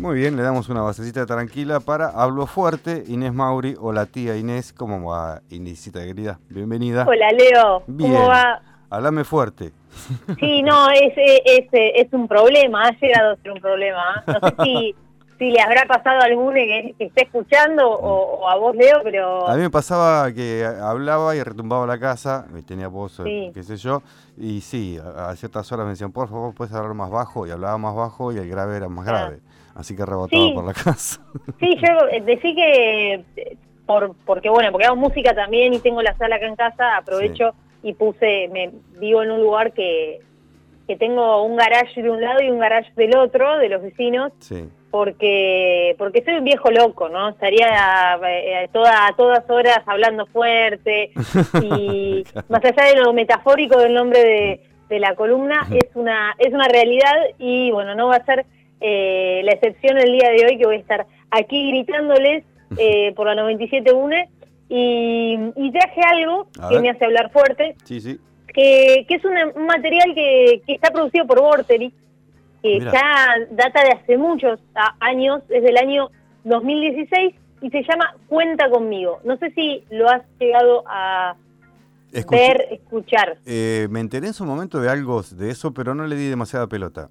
Muy 0.00 0.16
bien, 0.16 0.36
le 0.36 0.42
damos 0.42 0.68
una 0.68 0.82
basecita 0.82 1.24
tranquila 1.24 1.80
para 1.80 2.08
Hablo 2.08 2.46
Fuerte, 2.46 3.04
Inés 3.06 3.32
Mauri 3.32 3.76
o 3.80 3.92
la 3.92 4.06
tía 4.06 4.36
Inés. 4.36 4.72
¿Cómo 4.72 5.08
va, 5.10 5.40
Inésita 5.50 6.00
querida? 6.00 6.38
Bienvenida. 6.48 7.04
Hola, 7.08 7.30
Leo. 7.30 7.82
Bien. 7.86 8.12
¿Cómo 8.12 8.28
va? 8.28 8.60
Háblame 8.90 9.24
fuerte. 9.24 9.72
Sí, 10.38 10.62
no, 10.62 10.90
es, 10.90 11.12
es, 11.16 11.66
es, 11.72 12.12
un 12.12 12.26
problema, 12.28 12.88
ha 12.88 12.90
llegado 13.00 13.32
a 13.32 13.36
ser 13.36 13.52
un 13.52 13.60
problema. 13.60 14.22
No 14.26 14.34
sé 14.40 14.54
si, 14.64 14.94
si 15.38 15.50
le 15.52 15.60
habrá 15.60 15.86
pasado 15.86 16.20
a 16.20 16.24
alguno 16.24 16.52
que, 16.54 16.94
que 16.98 17.04
esté 17.06 17.22
escuchando 17.24 17.88
o, 17.88 18.40
o 18.40 18.48
a 18.48 18.56
vos, 18.56 18.74
Leo, 18.76 19.00
pero... 19.04 19.48
A 19.48 19.54
mí 19.54 19.62
me 19.62 19.70
pasaba 19.70 20.30
que 20.32 20.64
hablaba 20.82 21.34
y 21.36 21.42
retumbaba 21.42 21.86
la 21.86 21.98
casa, 21.98 22.46
tenía 22.66 22.88
voz, 22.88 23.20
Sí. 23.24 23.50
qué 23.54 23.62
sé 23.62 23.76
yo, 23.76 24.02
y 24.36 24.60
sí, 24.60 24.98
a, 25.02 25.30
a 25.30 25.36
ciertas 25.36 25.70
horas 25.72 25.86
me 25.86 25.90
decían, 25.92 26.12
por 26.12 26.28
favor, 26.28 26.52
puedes 26.54 26.74
hablar 26.74 26.94
más 26.94 27.10
bajo, 27.10 27.46
y 27.46 27.50
hablaba 27.52 27.78
más 27.78 27.94
bajo 27.94 28.32
y 28.32 28.38
el 28.38 28.48
grave 28.48 28.76
era 28.76 28.88
más 28.88 29.06
Ah. 29.08 29.30
Así 29.74 29.96
que 29.96 30.04
rebotaba 30.06 30.42
Sí. 30.44 30.52
por 30.54 30.64
la 30.64 30.72
casa. 30.72 31.20
Sí, 31.60 31.76
yo 31.76 32.08
eh, 32.10 32.20
decí 32.20 32.54
que, 32.54 33.14
eh, 33.36 33.56
por, 33.86 34.14
porque 34.24 34.48
bueno, 34.50 34.70
porque 34.72 34.86
hago 34.86 34.96
música 34.96 35.34
también 35.34 35.74
y 35.74 35.78
tengo 35.80 36.00
la 36.02 36.16
sala 36.16 36.36
acá 36.36 36.46
en 36.46 36.56
casa, 36.56 36.96
aprovecho 36.96 37.54
y 37.82 37.92
puse, 37.94 38.48
me 38.52 38.70
vivo 38.98 39.22
en 39.22 39.30
un 39.30 39.40
lugar 39.42 39.72
que, 39.72 40.20
que 40.86 40.96
tengo 40.96 41.42
un 41.42 41.56
garage 41.56 42.02
de 42.02 42.10
un 42.10 42.20
lado 42.20 42.42
y 42.42 42.50
un 42.50 42.58
garage 42.58 42.90
del 42.96 43.16
otro, 43.16 43.58
de 43.58 43.68
los 43.68 43.82
vecinos, 43.82 44.32
sí. 44.38 44.68
porque 44.90 45.94
porque 45.98 46.22
soy 46.24 46.34
un 46.34 46.44
viejo 46.44 46.70
loco, 46.70 47.08
¿no? 47.10 47.28
Estaría 47.30 48.18
eh, 48.26 48.68
toda, 48.72 49.06
a 49.08 49.12
todas 49.16 49.48
horas 49.50 49.80
hablando 49.86 50.24
fuerte 50.26 51.10
y 51.62 52.22
Claro. 52.24 52.46
más 52.48 52.64
allá 52.64 52.84
de 52.94 53.00
lo 53.02 53.12
metafórico 53.12 53.78
del 53.78 53.92
nombre 53.94 54.20
de, 54.24 54.60
de 54.88 54.98
la 54.98 55.14
columna, 55.14 55.66
es 55.72 55.90
una 55.94 56.34
es 56.38 56.54
una 56.54 56.68
realidad 56.68 57.12
y 57.38 57.70
bueno, 57.70 57.94
no 57.94 58.08
va 58.08 58.16
a 58.16 58.24
ser 58.24 58.46
eh, 58.86 59.40
la 59.44 59.52
excepción 59.52 59.96
el 59.96 60.12
día 60.12 60.28
de 60.30 60.44
hoy 60.44 60.58
que 60.58 60.66
voy 60.66 60.76
a 60.76 60.80
estar 60.80 61.06
aquí 61.30 61.70
gritándoles 61.70 62.44
eh, 62.76 63.12
por 63.16 63.26
la 63.26 63.34
97.1 63.42 64.28
y, 64.68 65.38
y 65.56 65.70
traje 65.72 66.00
algo 66.02 66.48
A 66.60 66.68
que 66.68 66.74
ver. 66.74 66.82
me 66.82 66.90
hace 66.90 67.04
hablar 67.06 67.30
fuerte, 67.32 67.76
Sí, 67.84 68.00
sí. 68.00 68.18
que, 68.48 69.06
que 69.08 69.14
es 69.14 69.24
una- 69.24 69.46
un 69.54 69.66
material 69.66 70.14
que, 70.14 70.60
que 70.66 70.74
está 70.74 70.90
producido 70.90 71.26
por 71.26 71.40
Vorterix, 71.40 71.94
que 72.62 72.78
Mira. 72.80 72.92
ya 72.92 73.46
data 73.50 73.82
de 73.84 73.90
hace 73.92 74.18
muchos 74.18 74.60
años, 75.00 75.42
desde 75.48 75.70
el 75.70 75.76
año 75.78 76.10
2016, 76.44 77.34
y 77.62 77.70
se 77.70 77.82
llama 77.82 78.14
Cuenta 78.28 78.68
conmigo. 78.68 79.20
No 79.24 79.36
sé 79.38 79.50
si 79.52 79.84
lo 79.90 80.08
has 80.10 80.22
llegado 80.38 80.82
a 80.86 81.36
Escuché- 82.20 82.48
ver, 82.48 82.66
escuchar. 82.70 83.38
eh, 83.46 83.86
me 83.90 84.00
enteré 84.00 84.28
en 84.28 84.32
su 84.34 84.44
momento 84.44 84.80
de 84.80 84.88
algo 84.90 85.22
de 85.22 85.50
eso, 85.50 85.72
pero 85.74 85.94
no 85.94 86.06
le 86.06 86.16
di 86.16 86.28
demasiada 86.28 86.66
pelota. 86.66 87.08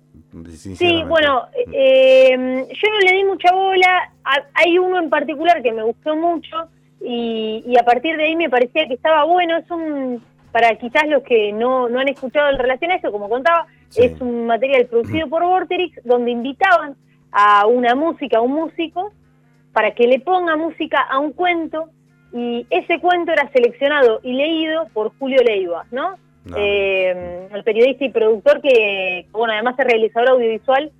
Sí, 0.49 1.03
bueno, 1.07 1.43
Mm. 1.67 1.71
eh, 1.73 2.65
yo 2.69 2.89
no 2.91 2.99
le 2.99 3.13
di 3.17 3.23
mucha 3.25 3.53
bola. 3.53 4.11
Hay 4.55 4.77
uno 4.79 4.99
en 4.99 5.09
particular 5.09 5.61
que 5.61 5.71
me 5.71 5.83
gustó 5.83 6.15
mucho 6.15 6.55
y, 7.01 7.63
y 7.67 7.77
a 7.77 7.83
partir 7.83 8.17
de 8.17 8.23
ahí 8.25 8.35
me 8.35 8.49
parecía 8.49 8.87
que 8.87 8.93
estaba 8.95 9.25
bueno. 9.25 9.57
Es 9.57 9.69
un, 9.69 10.23
para 10.51 10.75
quizás 10.77 11.03
los 11.07 11.23
que 11.23 11.51
no, 11.51 11.89
no 11.89 11.99
han 11.99 12.07
escuchado 12.09 12.49
en 12.49 12.57
relación 12.57 12.91
a 12.91 12.95
eso, 12.95 13.11
como 13.11 13.29
contaba, 13.29 13.67
Sí. 13.89 14.03
es 14.05 14.19
un 14.21 14.47
material 14.47 14.85
producido 14.87 15.27
por 15.29 15.43
Vorterix 15.43 15.99
donde 16.03 16.31
invitaban 16.31 16.95
a 17.31 17.67
una 17.67 17.93
música, 17.95 18.37
a 18.37 18.41
un 18.41 18.53
músico, 18.53 19.11
para 19.71 19.91
que 19.93 20.07
le 20.07 20.19
ponga 20.19 20.55
música 20.55 20.99
a 21.01 21.19
un 21.19 21.31
cuento 21.33 21.89
y 22.33 22.65
ese 22.69 22.99
cuento 22.99 23.31
era 23.31 23.49
seleccionado 23.51 24.19
y 24.23 24.33
leído 24.33 24.87
por 24.93 25.11
Julio 25.19 25.41
Leiva, 25.43 25.85
¿no? 25.91 26.15
No. 26.45 26.57
Eh, 26.57 27.47
el 27.53 27.63
periodista 27.63 28.03
y 28.03 28.09
productor 28.09 28.59
que, 28.61 29.27
bueno, 29.31 29.53
además 29.53 29.75
es 29.77 29.85
realizador 29.85 30.29
audiovisual, 30.29 30.91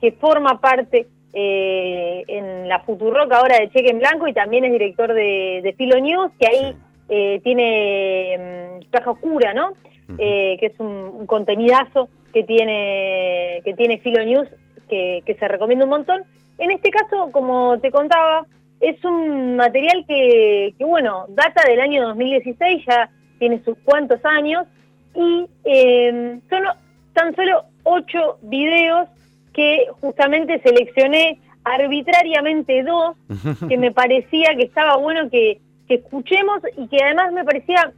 que 0.00 0.12
forma 0.12 0.60
parte 0.60 1.06
eh, 1.32 2.24
en 2.26 2.68
la 2.68 2.80
Futurock 2.80 3.32
ahora 3.32 3.60
de 3.60 3.70
Cheque 3.70 3.90
en 3.90 4.00
Blanco 4.00 4.26
y 4.26 4.32
también 4.32 4.64
es 4.64 4.72
director 4.72 5.14
de, 5.14 5.60
de 5.62 5.72
Filo 5.74 5.98
News, 6.00 6.32
que 6.38 6.46
ahí 6.48 6.76
eh, 7.08 7.40
tiene 7.44 8.80
mm, 8.80 8.90
Caja 8.90 9.12
Oscura, 9.12 9.54
¿no? 9.54 9.72
Eh, 10.18 10.56
que 10.58 10.66
es 10.66 10.80
un, 10.80 10.88
un 10.88 11.26
contenidazo 11.26 12.08
que 12.32 12.42
tiene, 12.42 13.62
que 13.64 13.74
tiene 13.74 13.98
Filo 13.98 14.24
News, 14.24 14.48
que, 14.88 15.22
que 15.24 15.34
se 15.36 15.46
recomienda 15.46 15.84
un 15.84 15.90
montón. 15.90 16.24
En 16.58 16.72
este 16.72 16.90
caso, 16.90 17.30
como 17.30 17.78
te 17.78 17.92
contaba, 17.92 18.44
es 18.80 19.02
un 19.04 19.56
material 19.56 20.04
que, 20.08 20.74
que, 20.76 20.84
bueno, 20.84 21.26
data 21.28 21.62
del 21.68 21.80
año 21.80 22.08
2016, 22.08 22.84
ya 22.86 23.10
tiene 23.38 23.62
sus 23.64 23.76
cuantos 23.84 24.24
años, 24.24 24.66
y 25.14 25.46
eh, 25.64 26.40
son 26.48 26.64
tan 27.12 27.34
solo 27.36 27.64
ocho 27.82 28.38
videos 28.42 29.08
que 29.52 29.86
justamente 30.00 30.60
seleccioné 30.62 31.40
arbitrariamente 31.64 32.82
dos 32.82 33.16
que 33.68 33.76
me 33.76 33.92
parecía 33.92 34.54
que 34.56 34.62
estaba 34.62 34.96
bueno 34.96 35.28
que, 35.30 35.60
que 35.88 35.96
escuchemos 35.96 36.60
y 36.76 36.88
que 36.88 37.02
además 37.02 37.32
me 37.32 37.44
parecía 37.44 37.92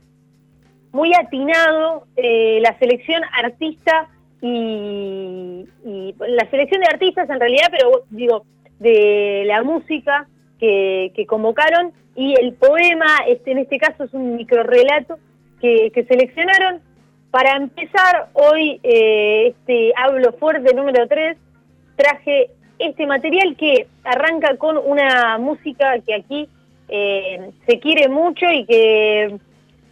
muy 0.90 1.12
atinado 1.14 2.06
eh, 2.16 2.58
la 2.60 2.76
selección 2.78 3.22
artista 3.32 4.08
y, 4.40 5.66
y 5.84 6.14
la 6.18 6.50
selección 6.50 6.80
de 6.80 6.88
artistas 6.88 7.30
en 7.30 7.38
realidad, 7.38 7.68
pero 7.70 8.02
digo, 8.10 8.44
de 8.80 9.44
la 9.46 9.62
música 9.62 10.26
que, 10.62 11.26
convocaron 11.26 11.92
y 12.14 12.34
el 12.38 12.54
poema, 12.54 13.18
este 13.26 13.50
en 13.52 13.58
este 13.58 13.78
caso 13.78 14.04
es 14.04 14.14
un 14.14 14.36
microrelato 14.36 15.18
que, 15.60 15.90
que 15.92 16.04
seleccionaron. 16.04 16.80
Para 17.30 17.56
empezar, 17.56 18.28
hoy 18.34 18.78
eh, 18.82 19.48
este 19.48 19.92
Hablo 19.96 20.32
Fuerte 20.34 20.74
número 20.74 21.08
3, 21.08 21.36
traje 21.96 22.50
este 22.78 23.06
material 23.06 23.56
que 23.56 23.86
arranca 24.04 24.56
con 24.56 24.76
una 24.78 25.38
música 25.38 25.98
que 26.06 26.14
aquí 26.14 26.48
eh, 26.88 27.50
se 27.66 27.80
quiere 27.80 28.08
mucho 28.08 28.44
y 28.52 28.66
que, 28.66 29.38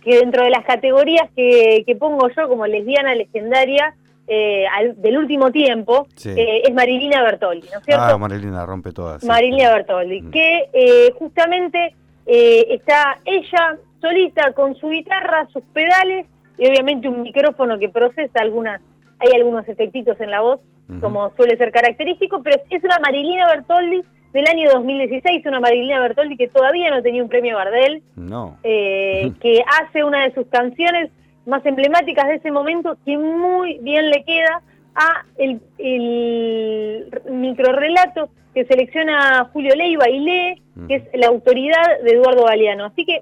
que 0.04 0.18
dentro 0.18 0.44
de 0.44 0.50
las 0.50 0.64
categorías 0.64 1.30
que, 1.34 1.82
que 1.86 1.96
pongo 1.96 2.28
yo 2.28 2.48
como 2.48 2.66
lesbiana 2.66 3.14
legendaria 3.14 3.94
eh, 4.32 4.64
al- 4.68 4.94
del 5.02 5.18
último 5.18 5.50
tiempo 5.50 6.06
Sí. 6.14 6.30
eh, 6.30 6.62
es 6.64 6.72
Marilina 6.72 7.20
Bertoldi, 7.22 7.66
¿no 7.72 7.80
es 7.80 7.84
cierto? 7.84 8.04
Ah, 8.04 8.16
Marilina 8.16 8.64
rompe 8.64 8.92
todas. 8.92 9.20
sí. 9.22 9.26
Marilina 9.26 9.72
Bertoldi, 9.74 10.22
Mm. 10.22 10.30
que 10.30 10.68
eh, 10.72 11.12
justamente 11.18 11.94
eh, 12.26 12.66
está 12.70 13.18
ella 13.24 13.76
solita 14.00 14.52
con 14.52 14.76
su 14.76 14.88
guitarra, 14.90 15.48
sus 15.52 15.64
pedales 15.72 16.26
y 16.58 16.68
obviamente 16.68 17.08
un 17.08 17.22
micrófono 17.22 17.76
que 17.78 17.88
procesa 17.88 18.40
algunas, 18.40 18.80
hay 19.18 19.32
algunos 19.34 19.66
efectitos 19.68 20.20
en 20.20 20.30
la 20.30 20.40
voz, 20.40 20.60
como 21.00 21.30
suele 21.36 21.56
ser 21.56 21.70
característico, 21.72 22.42
pero 22.42 22.60
es 22.70 22.84
una 22.84 22.98
Marilina 23.00 23.46
Bertoldi 23.48 24.02
del 24.32 24.46
año 24.48 24.70
2016, 24.70 25.44
una 25.46 25.58
Marilina 25.60 26.00
Bertoldi 26.00 26.36
que 26.36 26.46
todavía 26.48 26.90
no 26.90 27.02
tenía 27.02 27.22
un 27.22 27.28
premio 27.28 27.56
Gardel, 27.56 28.02
No. 28.16 28.58
eh, 28.62 29.32
que 29.42 29.62
hace 29.80 30.04
una 30.04 30.24
de 30.24 30.34
sus 30.34 30.46
canciones 30.48 31.10
más 31.50 31.64
emblemáticas 31.66 32.26
de 32.28 32.36
ese 32.36 32.50
momento 32.50 32.96
que 33.04 33.18
muy 33.18 33.78
bien 33.82 34.08
le 34.08 34.24
queda 34.24 34.62
a 34.94 35.24
el, 35.36 35.60
el 35.78 37.10
microrelato 37.30 38.30
que 38.54 38.64
selecciona 38.64 39.48
Julio 39.52 39.74
Leiva 39.76 40.08
y 40.08 40.18
lee, 40.20 40.62
que 40.88 40.94
es 40.96 41.02
La 41.14 41.28
autoridad 41.28 42.00
de 42.02 42.12
Eduardo 42.12 42.44
Galeano. 42.44 42.86
Así 42.86 43.04
que, 43.04 43.20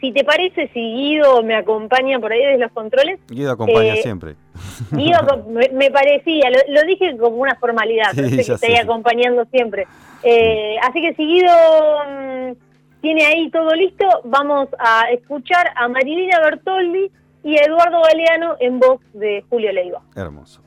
si 0.00 0.12
te 0.12 0.22
parece, 0.24 0.68
si 0.74 0.80
Guido 0.80 1.42
me 1.42 1.54
acompaña 1.54 2.18
por 2.18 2.32
ahí 2.32 2.40
desde 2.44 2.58
los 2.58 2.72
controles, 2.72 3.18
Guido 3.28 3.52
acompaña 3.52 3.94
Eh, 3.94 4.02
siempre. 4.02 4.34
Guido 4.92 5.18
me, 5.48 5.68
me 5.70 5.90
parecía, 5.90 6.50
lo, 6.50 6.58
lo 6.74 6.82
dije 6.86 7.16
como 7.16 7.36
una 7.36 7.54
formalidad, 7.56 8.12
Sí, 8.12 8.36
que 8.36 8.44
sí. 8.44 8.76
acompañando 8.76 9.44
siempre. 9.46 9.86
Eh, 10.22 10.76
así 10.82 11.00
que 11.00 11.14
si 11.14 11.24
Guido 11.26 11.52
mm, 12.08 12.52
tiene 13.00 13.24
ahí 13.24 13.50
todo 13.50 13.74
listo, 13.74 14.04
vamos 14.24 14.68
a 14.78 15.10
escuchar 15.10 15.70
a 15.74 15.88
Marilina 15.88 16.38
Bertoldi 16.40 17.10
y 17.42 17.56
Eduardo 17.56 18.02
Galeano 18.02 18.56
en 18.60 18.78
voz 18.78 19.00
de 19.12 19.44
Julio 19.48 19.72
Leiva. 19.72 20.02
Hermoso. 20.14 20.62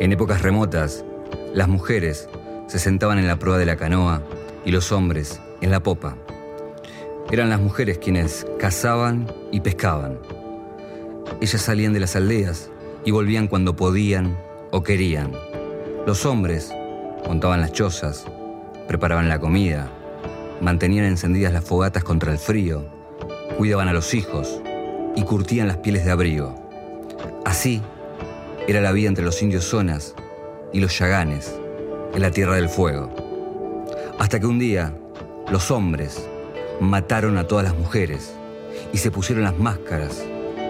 En 0.00 0.12
épocas 0.12 0.40
remotas, 0.40 1.04
las 1.52 1.68
mujeres 1.68 2.26
se 2.68 2.78
sentaban 2.78 3.18
en 3.18 3.26
la 3.26 3.38
proa 3.38 3.58
de 3.58 3.66
la 3.66 3.76
canoa 3.76 4.22
y 4.64 4.70
los 4.70 4.92
hombres 4.92 5.40
en 5.60 5.70
la 5.70 5.82
popa. 5.82 6.16
Eran 7.30 7.48
las 7.48 7.60
mujeres 7.60 7.98
quienes 7.98 8.46
cazaban 8.58 9.32
y 9.52 9.60
pescaban. 9.60 10.18
Ellas 11.40 11.62
salían 11.62 11.92
de 11.92 12.00
las 12.00 12.16
aldeas 12.16 12.70
y 13.04 13.10
volvían 13.12 13.46
cuando 13.46 13.76
podían 13.76 14.36
o 14.72 14.82
querían. 14.82 15.32
Los 16.06 16.26
hombres 16.26 16.72
montaban 17.26 17.60
las 17.60 17.72
chozas, 17.72 18.26
preparaban 18.88 19.28
la 19.28 19.38
comida, 19.38 19.90
mantenían 20.60 21.04
encendidas 21.04 21.52
las 21.52 21.64
fogatas 21.64 22.04
contra 22.04 22.32
el 22.32 22.38
frío, 22.38 22.84
cuidaban 23.56 23.88
a 23.88 23.92
los 23.92 24.14
hijos 24.14 24.60
y 25.14 25.22
curtían 25.22 25.68
las 25.68 25.78
pieles 25.78 26.04
de 26.04 26.10
abrigo. 26.10 26.54
Así 27.44 27.82
era 28.66 28.80
la 28.80 28.92
vida 28.92 29.08
entre 29.08 29.24
los 29.24 29.42
indios 29.42 29.64
zonas 29.64 30.14
y 30.72 30.80
los 30.80 30.98
yaganes 30.98 31.54
en 32.14 32.22
la 32.22 32.30
Tierra 32.30 32.56
del 32.56 32.68
Fuego. 32.68 33.10
Hasta 34.18 34.40
que 34.40 34.46
un 34.46 34.58
día 34.58 34.94
los 35.50 35.72
hombres 35.72 36.28
mataron 36.80 37.36
a 37.36 37.46
todas 37.46 37.64
las 37.64 37.76
mujeres 37.76 38.34
y 38.92 38.98
se 38.98 39.10
pusieron 39.10 39.42
las 39.42 39.58
máscaras 39.58 40.24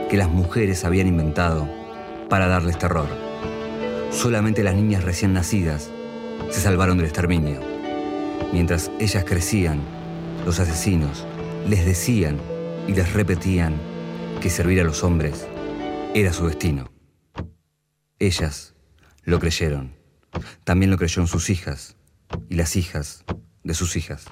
que 0.08 0.16
las 0.16 0.30
mujeres 0.30 0.84
habían 0.84 1.06
inventado 1.06 1.68
para 2.30 2.48
darles 2.48 2.78
terror. 2.78 3.08
Solamente 4.10 4.62
las 4.62 4.74
niñas 4.74 5.04
recién 5.04 5.34
nacidas 5.34 5.90
se 6.50 6.60
salvaron 6.60 6.96
del 6.96 7.06
exterminio. 7.06 7.60
Mientras 8.52 8.90
ellas 8.98 9.24
crecían, 9.24 9.80
los 10.46 10.58
asesinos 10.58 11.26
les 11.68 11.84
decían 11.84 12.38
y 12.88 12.94
les 12.94 13.12
repetían 13.12 13.74
que 14.40 14.48
servir 14.48 14.80
a 14.80 14.84
los 14.84 15.04
hombres 15.04 15.46
era 16.14 16.32
su 16.32 16.46
destino. 16.46 16.90
Ellas 18.18 18.74
lo 19.24 19.38
creyeron. 19.38 19.94
También 20.64 20.90
lo 20.90 20.96
creyeron 20.96 21.26
sus 21.26 21.50
hijas 21.50 21.96
y 22.48 22.54
las 22.54 22.76
hijas 22.76 23.24
de 23.62 23.74
sus 23.74 23.96
hijas. 23.96 24.24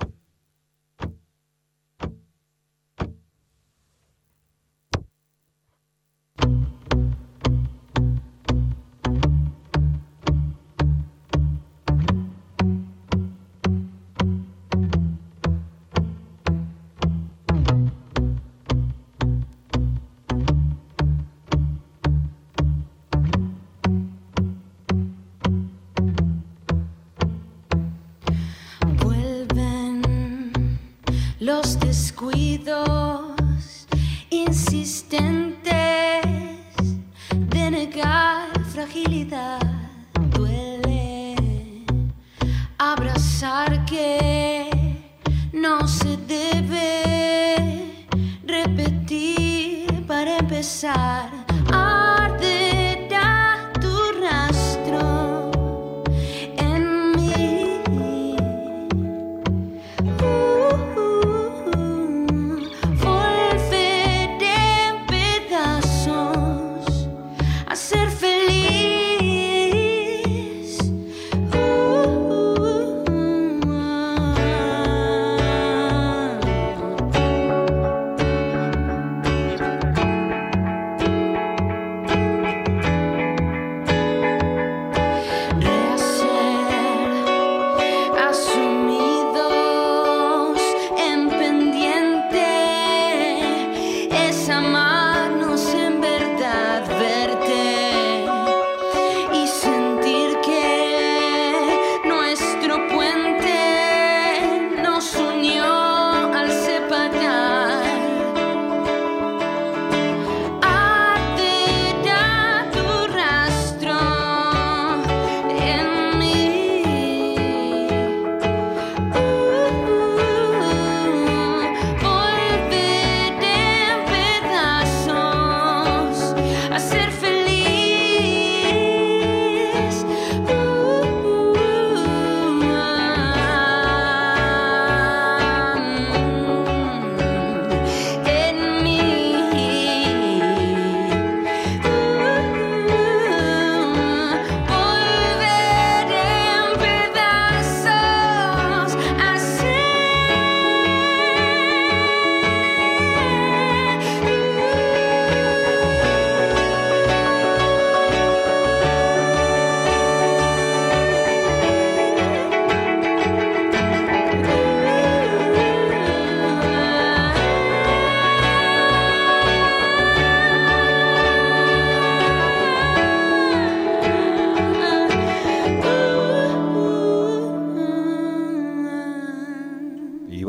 los 31.48 31.80
descuidos. 31.80 32.97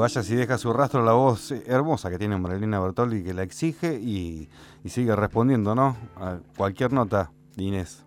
Vaya 0.09 0.23
si 0.23 0.35
deja 0.35 0.57
su 0.57 0.73
rastro 0.73 1.03
la 1.03 1.13
voz 1.13 1.51
hermosa 1.67 2.09
que 2.09 2.17
tiene 2.17 2.35
Marilina 2.35 2.79
Bertoldi 2.79 3.23
que 3.23 3.31
la 3.31 3.43
exige 3.43 3.93
y, 3.93 4.47
sigue 4.85 5.15
respondiendo, 5.15 5.75
¿no? 5.75 5.95
A 6.15 6.39
cualquier 6.57 6.91
nota, 6.91 7.29
Inés. 7.57 8.03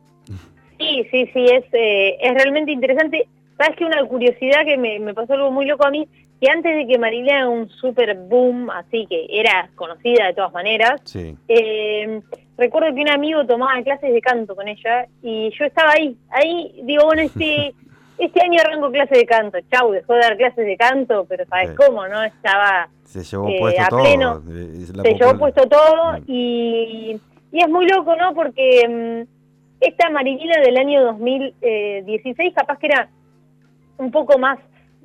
Sí, 0.81 1.07
sí, 1.13 1.31
sí, 1.33 1.47
es, 1.47 1.65
eh, 1.73 2.17
es 2.21 2.35
realmente 2.35 2.73
interesante. 2.73 3.29
Sabes 3.57 3.77
que 3.77 3.85
una 3.85 4.05
curiosidad 4.05 4.65
que 4.65 4.77
me, 4.77 5.15
pasó 5.15 5.35
algo 5.35 5.53
muy 5.53 5.65
loco 5.65 5.87
a 5.87 5.91
mí, 5.93 6.09
que 6.41 6.51
antes 6.51 6.75
de 6.75 6.89
que 6.89 6.99
Marilina 6.99 7.37
era 7.37 7.49
un 7.49 7.69
super 7.69 8.17
boom, 8.17 8.69
así 8.71 9.07
que 9.09 9.27
era 9.31 9.71
conocida 9.77 10.27
de 10.27 10.35
todas 10.35 10.53
maneras, 10.53 11.01
eh, 11.47 12.21
recuerdo 12.59 12.93
que 12.97 13.03
un 13.03 13.11
amigo 13.11 13.47
tomaba 13.47 13.81
clases 13.85 14.13
de 14.13 14.21
canto 14.21 14.57
con 14.57 14.67
ella 14.67 15.07
y 15.23 15.53
yo 15.57 15.67
estaba 15.67 15.93
ahí, 15.93 16.17
ahí, 16.31 16.81
digo, 16.83 17.05
bueno, 17.05 17.23
este... 17.23 17.75
este 18.19 18.45
año 18.45 18.61
arranco 18.61 18.91
clase 18.91 19.17
de 19.17 19.27
canto, 19.27 19.59
chau, 19.71 19.91
dejó 19.91 20.15
de 20.15 20.21
dar 20.21 20.37
clases 20.37 20.67
de 20.67 20.77
canto, 20.77 21.27
pero 21.29 21.45
sabes 21.47 21.73
cómo, 21.77 22.07
¿no? 22.09 22.23
Estaba 22.23 22.89
se 23.05 23.23
llevó 23.23 23.49
eh, 23.49 23.57
puesto 23.61 23.83
todo, 23.91 24.03
pleno, 24.03 24.43
se 25.03 25.15
llevó 25.15 25.39
puesto 25.39 25.69
todo 25.69 26.19
y, 26.27 27.21
y, 27.53 27.61
es 27.61 27.69
muy 27.69 27.87
loco, 27.87 28.17
¿no? 28.17 28.35
Porque 28.35 28.89
mm, 28.89 29.29
esta 29.81 30.11
Marilina 30.11 30.61
del 30.61 30.77
año 30.79 31.05
2016 31.05 32.55
capaz 32.55 32.79
que 32.79 32.87
era 32.87 33.09
un 33.99 34.11
poco 34.11 34.39
más 34.39 34.59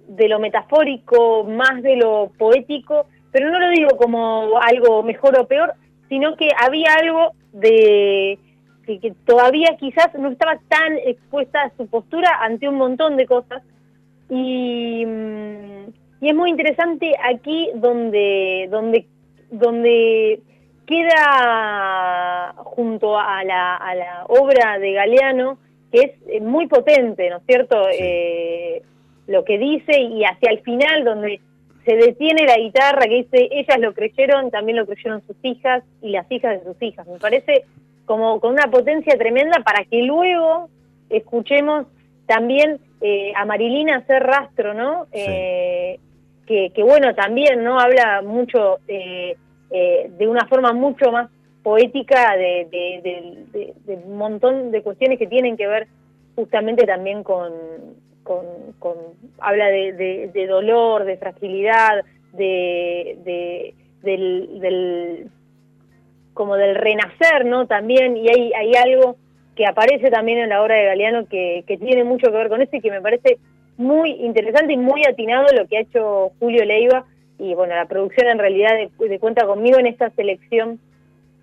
de 0.07 0.29
lo 0.29 0.39
metafórico, 0.39 1.43
más 1.43 1.81
de 1.81 1.97
lo 1.97 2.31
poético, 2.37 3.07
pero 3.31 3.51
no 3.51 3.59
lo 3.59 3.69
digo 3.69 3.97
como 3.97 4.59
algo 4.61 5.03
mejor 5.03 5.37
o 5.39 5.47
peor, 5.47 5.73
sino 6.09 6.35
que 6.37 6.49
había 6.57 6.93
algo 6.93 7.31
de 7.51 8.39
que, 8.87 9.13
todavía 9.25 9.75
quizás 9.77 10.13
no 10.17 10.29
estaba 10.29 10.59
tan 10.67 10.97
expuesta 11.05 11.63
a 11.63 11.71
su 11.75 11.87
postura 11.87 12.29
ante 12.41 12.69
un 12.69 12.75
montón 12.75 13.17
de 13.17 13.25
cosas. 13.25 13.61
Y, 14.29 15.05
mm, 15.05 15.89
y 16.21 16.29
es 16.29 16.35
muy 16.35 16.49
interesante 16.49 17.13
aquí 17.23 17.69
donde, 17.75 18.67
donde, 18.71 19.05
donde 19.51 20.41
queda 20.87 22.53
junto 22.57 23.19
a 23.19 23.43
la, 23.43 23.75
a 23.75 23.93
la 23.93 24.25
obra 24.27 24.79
de 24.79 24.93
Galeano, 24.93 25.59
que 25.91 25.99
es 25.99 26.11
eh, 26.27 26.41
muy 26.41 26.67
potente, 26.67 27.29
¿no 27.29 27.37
es 27.37 27.43
cierto? 27.45 27.87
Eh, 27.89 28.81
lo 29.27 29.43
que 29.43 29.57
dice 29.57 29.99
y 29.99 30.23
hacia 30.23 30.51
el 30.51 30.61
final 30.61 31.03
donde 31.03 31.41
se 31.85 31.95
detiene 31.95 32.45
la 32.45 32.57
guitarra 32.57 33.01
que 33.03 33.23
dice 33.23 33.49
ellas 33.51 33.79
lo 33.79 33.93
creyeron, 33.93 34.49
también 34.51 34.77
lo 34.77 34.85
creyeron 34.85 35.21
sus 35.27 35.37
hijas 35.43 35.83
y 36.01 36.09
las 36.09 36.29
hijas 36.31 36.59
de 36.59 36.65
sus 36.65 36.81
hijas. 36.81 37.07
Me 37.07 37.19
parece 37.19 37.65
como 38.07 38.39
con 38.39 38.53
una 38.53 38.71
potencia 38.71 39.15
tremenda 39.17 39.59
para 39.63 39.83
que 39.83 40.01
luego 40.01 40.69
escuchemos 41.09 41.85
también 42.25 42.79
eh, 43.01 43.31
a 43.35 43.45
Marilina 43.45 43.97
hacer 43.97 44.23
rastro, 44.23 44.73
¿no? 44.73 45.05
Eh, 45.11 45.99
que, 46.47 46.71
bueno, 46.81 47.13
también, 47.13 47.61
¿no? 47.61 47.77
Habla 47.77 48.21
mucho, 48.21 48.79
eh, 48.87 49.35
de 49.69 50.27
una 50.27 50.47
forma 50.47 50.71
mucho 50.71 51.11
más 51.11 51.29
poética 51.61 52.37
de, 52.37 53.43
un 54.05 54.17
montón 54.17 54.71
de 54.71 54.81
cuestiones 54.81 55.19
que 55.19 55.27
tienen 55.27 55.57
que 55.57 55.67
ver 55.67 55.87
justamente 56.35 56.85
también 56.85 57.23
con, 57.23 57.51
con, 58.23 58.45
habla 59.39 59.67
de, 59.67 60.47
dolor, 60.47 61.03
de 61.03 61.17
fragilidad, 61.17 62.05
de, 62.31 63.73
del, 64.01 64.59
del, 64.61 65.29
como 66.37 66.55
del 66.55 66.75
renacer, 66.75 67.45
¿no? 67.45 67.65
También, 67.65 68.15
y 68.15 68.29
hay, 68.29 68.53
hay 68.53 68.75
algo 68.75 69.17
que 69.55 69.65
aparece 69.65 70.11
también 70.11 70.37
en 70.37 70.49
la 70.49 70.61
obra 70.61 70.75
de 70.75 70.85
Galeano 70.85 71.25
que, 71.25 71.63
tiene 71.67 72.03
mucho 72.03 72.27
que 72.27 72.37
ver 72.37 72.47
con 72.47 72.61
eso 72.61 72.75
y 72.75 72.79
que 72.79 72.91
me 72.91 73.01
parece 73.01 73.39
muy 73.75 74.11
interesante 74.11 74.73
y 74.73 74.77
muy 74.77 75.03
atinado 75.03 75.47
lo 75.53 75.67
que 75.67 75.77
ha 75.77 75.81
hecho 75.81 76.31
Julio 76.39 76.63
Leiva 76.63 77.05
y 77.39 77.55
bueno, 77.55 77.75
la 77.75 77.87
producción 77.87 78.27
en 78.27 78.37
realidad 78.37 78.69
de, 78.99 79.19
cuenta 79.19 79.45
conmigo 79.47 79.79
en 79.79 79.87
esta 79.87 80.11
selección 80.11 80.79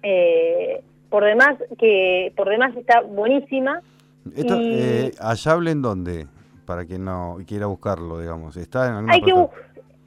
eh, 0.03 0.81
por 1.11 1.25
demás 1.25 1.57
que 1.79 2.33
por 2.37 2.49
demás 2.49 2.77
está 2.77 3.01
buenísima. 3.01 3.81
Esto, 4.37 4.57
eh, 4.61 5.13
allá 5.21 5.53
hablen 5.53 5.83
dónde, 5.83 6.27
para 6.67 6.85
quien 6.85 7.05
no 7.05 7.39
quiera 7.47 7.67
buscarlo, 7.67 8.21
digamos. 8.21 8.57
Está 8.57 8.99
en 8.99 9.11
hay 9.11 9.21
que 9.23 9.35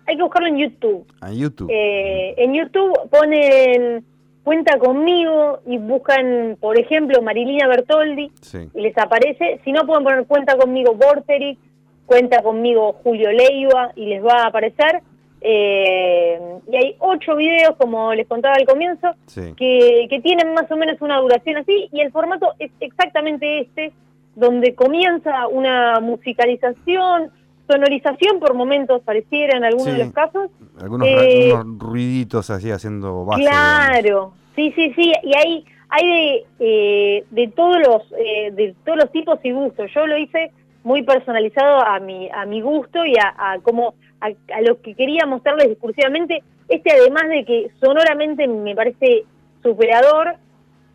hay 0.07 0.15
que 0.15 0.23
buscarlo 0.23 0.47
en 0.47 0.57
YouTube. 0.57 1.05
Ah, 1.19 1.29
en 1.29 1.37
YouTube. 1.39 1.69
Eh, 1.69 2.33
en 2.37 2.53
YouTube 2.53 3.09
ponen 3.09 4.05
cuenta 4.47 4.79
conmigo 4.79 5.59
y 5.65 5.77
buscan, 5.77 6.55
por 6.61 6.79
ejemplo, 6.79 7.21
Marilina 7.21 7.67
Bertoldi 7.67 8.31
y 8.73 8.79
les 8.79 8.97
aparece. 8.97 9.59
Si 9.65 9.73
no, 9.73 9.85
pueden 9.85 10.05
poner 10.05 10.25
cuenta 10.25 10.55
conmigo 10.55 10.95
Borteric, 10.95 11.59
cuenta 12.05 12.41
conmigo 12.41 12.93
Julio 13.03 13.29
Leiva 13.29 13.91
y 13.97 14.05
les 14.05 14.23
va 14.23 14.43
a 14.43 14.47
aparecer. 14.47 15.01
Eh, 15.41 16.39
y 16.65 16.75
hay 16.77 16.95
ocho 16.99 17.35
videos, 17.35 17.75
como 17.75 18.13
les 18.13 18.25
contaba 18.25 18.55
al 18.55 18.65
comienzo, 18.65 19.15
que, 19.35 20.07
que 20.09 20.21
tienen 20.21 20.53
más 20.53 20.71
o 20.71 20.77
menos 20.77 21.01
una 21.01 21.19
duración 21.19 21.57
así 21.57 21.89
y 21.91 21.99
el 21.99 22.13
formato 22.13 22.53
es 22.57 22.71
exactamente 22.79 23.59
este, 23.59 23.91
donde 24.35 24.75
comienza 24.75 25.49
una 25.49 25.99
musicalización, 25.99 27.31
sonorización 27.67 28.39
por 28.39 28.53
momentos 28.53 29.01
pareciera 29.03 29.57
en 29.57 29.63
algunos 29.63 29.97
de 29.97 30.05
los 30.05 30.13
casos. 30.13 30.49
Algunos, 30.79 31.07
eh, 31.07 31.53
ruiditos 31.77 32.49
así 32.49 32.71
haciendo 32.71 33.25
base. 33.25 33.43
Claro, 33.43 34.33
sí, 34.55 34.71
sí, 34.75 34.93
sí, 34.95 35.11
y 35.23 35.35
hay 35.35 35.65
hay 35.89 36.05
de, 36.05 36.45
eh, 36.59 37.25
de 37.29 37.47
todos 37.49 37.77
los 37.79 38.01
eh, 38.17 38.51
de 38.51 38.75
todos 38.85 38.97
los 38.97 39.11
tipos 39.11 39.39
y 39.43 39.51
gustos. 39.51 39.91
Yo 39.93 40.05
lo 40.07 40.17
hice 40.17 40.51
muy 40.83 41.03
personalizado 41.03 41.85
a 41.85 41.99
mi 41.99 42.29
a 42.29 42.45
mi 42.45 42.61
gusto 42.61 43.05
y 43.05 43.15
a, 43.17 43.35
a 43.37 43.59
como 43.59 43.95
a, 44.19 44.29
lo 44.61 44.81
que 44.81 44.95
quería 44.95 45.25
mostrarles 45.25 45.69
discursivamente. 45.69 46.43
Este 46.67 46.91
además 46.91 47.29
de 47.29 47.45
que 47.45 47.71
sonoramente 47.79 48.47
me 48.47 48.75
parece 48.75 49.23
superador, 49.63 50.35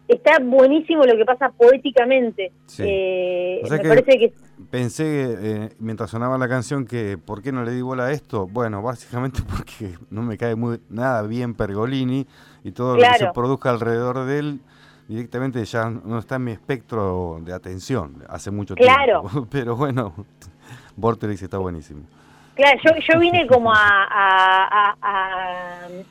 está 0.09 0.38
buenísimo 0.43 1.05
lo 1.05 1.17
que 1.17 1.25
pasa 1.25 1.50
poéticamente. 1.50 2.52
me 2.79 3.61
parece 3.62 4.19
que 4.19 4.33
pensé 4.73 5.37
eh, 5.38 5.76
mientras 5.81 6.09
sonaba 6.09 6.38
la 6.38 6.49
canción 6.49 6.87
que 6.87 7.19
¿por 7.19 7.43
qué 7.43 7.52
no 7.52 7.62
le 7.62 7.73
di 7.73 7.83
bola 7.83 8.07
a 8.07 8.11
esto? 8.11 8.47
Bueno, 8.47 8.81
básicamente 8.81 9.43
porque 9.57 9.99
no 10.09 10.23
me 10.23 10.38
cae 10.38 10.57
muy, 10.57 10.81
nada 10.88 11.21
bien 11.23 11.55
Pergolini 11.55 12.26
y 12.64 12.73
todo 12.73 12.97
lo 12.97 13.02
que 13.02 13.19
se 13.19 13.31
produzca 13.35 13.69
alrededor 13.69 14.25
de 14.25 14.38
él 14.38 14.61
directamente 15.09 15.62
ya 15.67 15.91
no 15.91 16.19
está 16.19 16.37
en 16.37 16.45
mi 16.45 16.52
espectro 16.52 17.38
de 17.45 17.52
atención 17.52 18.25
hace 18.31 18.50
mucho 18.50 18.75
tiempo. 18.75 19.47
Pero 19.50 19.76
bueno, 19.76 20.14
Vortex 20.97 21.43
está 21.43 21.59
buenísimo. 21.59 22.05
Claro, 22.54 22.78
yo, 22.85 22.90
yo 23.09 23.18
vine 23.18 23.47
como 23.47 23.73
a, 23.73 24.97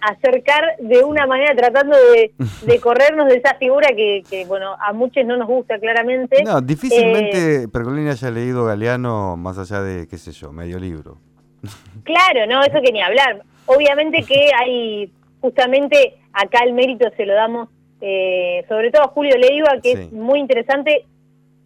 acercar 0.02 0.64
de 0.80 1.04
una 1.04 1.28
manera 1.28 1.56
tratando 1.56 1.96
de, 1.96 2.80
corrernos 2.82 3.28
de 3.28 3.36
esa 3.36 3.56
figura 3.56 3.90
que, 3.90 4.46
bueno, 4.48 4.76
a 4.80 4.92
muchos 4.94 5.26
no 5.26 5.38
nos 5.38 5.48
gusta 5.48 5.80
claramente. 5.80 6.44
No, 6.44 6.62
difícilmente 6.62 7.64
eh, 7.64 7.68
Pergolini 7.68 8.10
haya 8.10 8.32
leído 8.32 8.66
Galeano 8.66 9.38
más 9.38 9.58
allá 9.58 9.82
de, 9.82 10.08
qué 10.08 10.18
sé 10.18 10.32
yo, 10.32 10.52
medio 10.52 10.80
libro. 10.80 11.18
Claro, 12.04 12.48
no, 12.48 12.64
eso 12.64 12.82
que 12.84 12.92
ni 12.92 13.02
hablar. 13.02 13.44
Obviamente 13.68 14.24
que 14.24 14.50
hay, 14.58 15.12
justamente 15.40 16.18
acá 16.34 16.64
el 16.66 16.74
mérito 16.74 17.08
se 17.16 17.28
lo 17.28 17.36
damos, 17.36 17.70
eh, 18.02 18.66
sobre 18.68 18.90
todo 18.90 19.04
a 19.04 19.10
Julio 19.10 19.38
Leiva, 19.38 19.80
que 19.82 19.92
es 19.92 20.12
muy 20.12 20.40
interesante, 20.40 21.06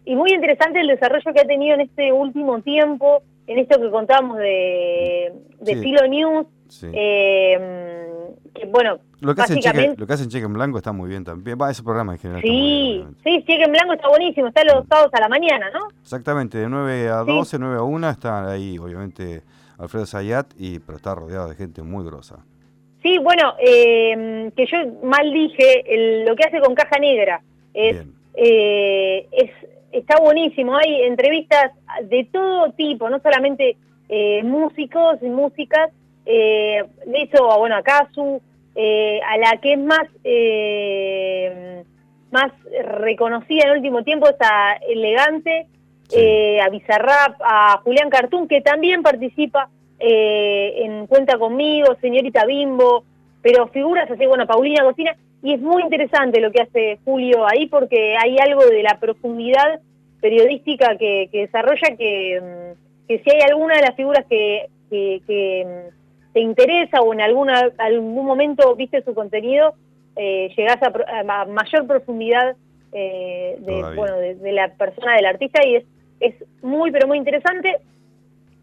y 0.04 0.14
muy 0.14 0.32
interesante 0.32 0.80
el 0.80 0.88
desarrollo 0.88 1.32
que 1.32 1.40
ha 1.40 1.46
tenido 1.46 1.74
en 1.74 1.80
este 1.80 2.12
último 2.12 2.60
tiempo, 2.60 3.22
en 3.46 3.58
esto 3.58 3.80
que 3.80 3.90
contábamos 3.90 4.38
de, 4.38 5.32
de 5.60 5.76
Filo 5.76 6.06
News, 6.08 6.46
eh, 6.92 7.58
que 8.54 8.66
bueno, 8.66 8.98
lo 9.20 9.34
que, 9.34 9.42
hacen 9.42 9.60
cheque, 9.60 9.94
lo 9.96 10.06
que 10.06 10.12
hacen 10.12 10.28
Cheque 10.28 10.44
en 10.44 10.52
Blanco 10.52 10.78
está 10.78 10.92
muy 10.92 11.08
bien 11.08 11.24
también. 11.24 11.56
Va, 11.60 11.70
ese 11.70 11.82
programa 11.82 12.14
en 12.14 12.18
general. 12.18 12.42
Sí, 12.42 13.04
sí, 13.24 13.44
Cheque 13.46 13.64
en 13.64 13.72
Blanco 13.72 13.94
está 13.94 14.08
buenísimo. 14.08 14.48
Está 14.48 14.64
los 14.64 14.86
sábados 14.88 15.10
a 15.12 15.20
la 15.20 15.28
mañana, 15.28 15.70
¿no? 15.70 15.88
Exactamente, 16.02 16.58
de 16.58 16.68
9 16.68 17.08
a 17.08 17.18
12, 17.18 17.58
9 17.58 17.76
a 17.76 17.82
1 17.82 18.10
está 18.10 18.50
ahí, 18.50 18.78
obviamente, 18.78 19.42
Alfredo 19.78 20.06
Sayat, 20.06 20.48
y, 20.58 20.80
pero 20.80 20.96
está 20.96 21.14
rodeado 21.14 21.48
de 21.48 21.54
gente 21.54 21.82
muy 21.82 22.04
grosa. 22.04 22.44
Sí, 23.02 23.18
bueno, 23.18 23.54
eh, 23.60 24.50
que 24.56 24.66
yo 24.66 25.06
mal 25.06 25.32
dije, 25.32 26.24
lo 26.26 26.34
que 26.34 26.44
hace 26.44 26.60
con 26.60 26.74
Caja 26.74 26.98
Negra 26.98 27.40
es, 27.72 28.04
eh, 28.34 29.28
es 29.30 29.50
está 29.92 30.20
buenísimo. 30.20 30.76
Hay 30.76 31.02
entrevistas 31.02 31.72
de 32.02 32.28
todo 32.32 32.72
tipo, 32.72 33.08
no 33.10 33.18
solamente 33.20 33.76
eh, 34.08 34.42
músicos 34.42 35.18
y 35.22 35.28
músicas. 35.28 35.90
Eh, 36.24 36.84
de 37.06 37.22
hecho, 37.22 37.46
bueno, 37.58 37.76
a 37.76 37.82
Kazu, 37.82 38.40
eh, 38.74 39.20
a 39.22 39.38
la 39.38 39.60
que 39.60 39.74
es 39.74 39.78
más 39.78 40.08
eh, 40.24 41.84
más 42.30 42.52
reconocida 43.00 43.64
en 43.64 43.70
el 43.70 43.76
último 43.78 44.02
tiempo 44.02 44.28
es 44.28 44.36
a 44.40 44.74
Elegante, 44.88 45.66
a 46.62 46.68
Bizarrap, 46.68 47.40
a 47.40 47.80
Julián 47.84 48.10
Cartún, 48.10 48.48
que 48.48 48.60
también 48.60 49.02
participa 49.02 49.70
en 49.98 51.06
Cuenta 51.06 51.38
Conmigo, 51.38 51.96
Señorita 52.00 52.44
Bimbo, 52.44 53.04
pero 53.40 53.68
figuras 53.68 54.10
así, 54.10 54.26
bueno, 54.26 54.46
Paulina 54.46 54.82
Cocina, 54.82 55.16
y 55.42 55.54
es 55.54 55.60
muy 55.60 55.82
interesante 55.82 56.40
lo 56.40 56.50
que 56.50 56.62
hace 56.62 56.98
Julio 57.04 57.46
ahí 57.48 57.66
porque 57.66 58.16
hay 58.18 58.36
algo 58.38 58.66
de 58.66 58.82
la 58.82 58.98
profundidad 59.00 59.80
periodística 60.26 60.96
que, 60.98 61.28
desarrolla 61.32 61.96
que, 61.96 62.40
mm, 62.40 63.06
que, 63.06 63.18
si 63.22 63.30
hay 63.30 63.40
alguna 63.48 63.76
de 63.76 63.82
las 63.82 63.94
figuras 63.94 64.24
que, 64.28 64.66
que, 64.90 65.64
mm, 65.64 66.32
te 66.32 66.40
interesa 66.40 67.00
o 67.00 67.12
en 67.14 67.20
alguna 67.20 67.70
algún 67.78 68.26
momento 68.26 68.74
viste 68.74 69.02
su 69.02 69.14
contenido, 69.14 69.74
eh, 70.16 70.52
llegás 70.56 70.78
a, 70.82 71.44
mayor 71.46 71.86
profundidad 71.86 72.56
eh, 72.92 73.56
de, 73.60 73.94
bueno, 73.94 74.16
de, 74.18 74.52
la 74.52 74.68
persona 74.74 75.14
del 75.14 75.26
artista 75.26 75.64
y 75.64 75.76
es, 75.76 75.84
es 76.20 76.34
muy, 76.60 76.90
pero 76.90 77.06
muy 77.06 77.18
interesante. 77.18 77.76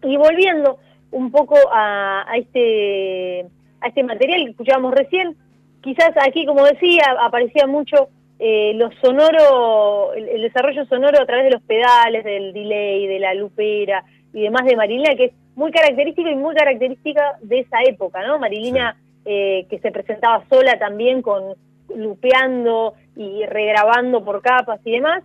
Y 0.04 0.18
volviendo 0.18 0.80
un 1.12 1.32
poco 1.32 1.56
a, 1.72 2.26
a 2.30 2.38
este 2.38 3.46
a 3.82 3.88
este 3.88 4.04
material 4.04 4.44
que 4.44 4.52
escuchábamos 4.52 4.94
recién, 4.94 5.36
quizás 5.82 6.12
aquí, 6.22 6.46
como 6.46 6.66
decía, 6.66 7.04
aparecía 7.22 7.68
mucho 7.68 8.10
eh, 8.40 8.74
lo 8.76 8.90
sonoro, 9.02 10.14
el, 10.14 10.42
desarrollo 10.42 10.86
sonoro 10.86 11.22
a 11.22 11.26
través 11.26 11.46
de 11.46 11.52
los 11.52 11.62
pedales, 11.64 12.24
del 12.24 12.54
delay, 12.54 13.08
de 13.08 13.20
la 13.20 13.34
lupera 13.34 14.04
y 14.34 14.42
demás 14.42 14.66
de 14.66 14.76
Marilina, 14.76 15.16
que 15.16 15.26
es 15.26 15.32
muy 15.56 15.72
característica 15.72 16.30
y 16.30 16.36
muy 16.36 16.56
característica 16.56 17.38
de 17.42 17.60
esa 17.60 17.78
época, 17.88 18.26
¿no? 18.26 18.40
Marilina 18.40 18.98
eh, 19.26 19.66
que 19.70 19.80
se 19.80 19.92
presentaba 19.92 20.44
sola 20.50 20.78
también 20.80 21.22
con 21.22 21.56
lupeando 21.96 22.96
y 23.16 23.46
regrabando 23.46 24.24
por 24.24 24.42
capas 24.42 24.80
y 24.84 24.92
demás. 24.92 25.24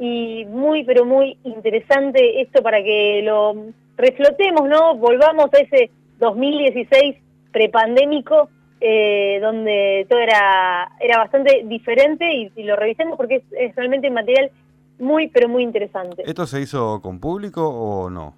Y 0.00 0.44
muy, 0.46 0.84
pero 0.84 1.04
muy 1.04 1.38
interesante 1.44 2.40
esto 2.40 2.62
para 2.62 2.82
que 2.82 3.22
lo 3.22 3.54
reflotemos, 3.96 4.68
¿no? 4.68 4.96
Volvamos 4.96 5.46
a 5.54 5.58
ese 5.58 5.90
2016 6.18 7.16
prepandémico 7.52 8.48
eh, 8.80 9.38
donde 9.40 10.06
todo 10.08 10.20
era, 10.20 10.90
era 11.00 11.18
bastante 11.18 11.62
diferente 11.64 12.32
y, 12.32 12.62
lo 12.62 12.76
revisemos 12.76 13.16
porque 13.16 13.42
es, 13.52 13.74
realmente 13.74 14.08
un 14.08 14.14
material 14.14 14.50
muy, 14.98 15.28
pero 15.28 15.48
muy 15.48 15.62
interesante. 15.62 16.22
¿Esto 16.26 16.46
se 16.46 16.60
hizo 16.60 17.00
con 17.00 17.18
público 17.18 17.68
o 17.68 18.10
no? 18.10 18.34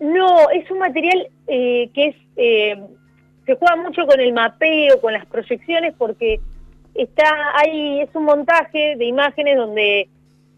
No, 0.00 0.50
es 0.50 0.70
un 0.70 0.78
material 0.78 1.28
eh, 1.46 1.90
que 1.94 2.08
es 2.08 2.16
eh, 2.36 2.76
se 3.46 3.56
juega 3.56 3.76
mucho 3.76 4.06
con 4.06 4.20
el 4.20 4.32
mapeo, 4.32 5.00
con 5.00 5.12
las 5.12 5.26
proyecciones, 5.26 5.94
porque 5.96 6.40
está 6.94 7.28
ahí, 7.56 8.00
es 8.00 8.08
un 8.14 8.24
montaje 8.24 8.96
de 8.96 9.04
imágenes 9.04 9.56
donde 9.56 10.08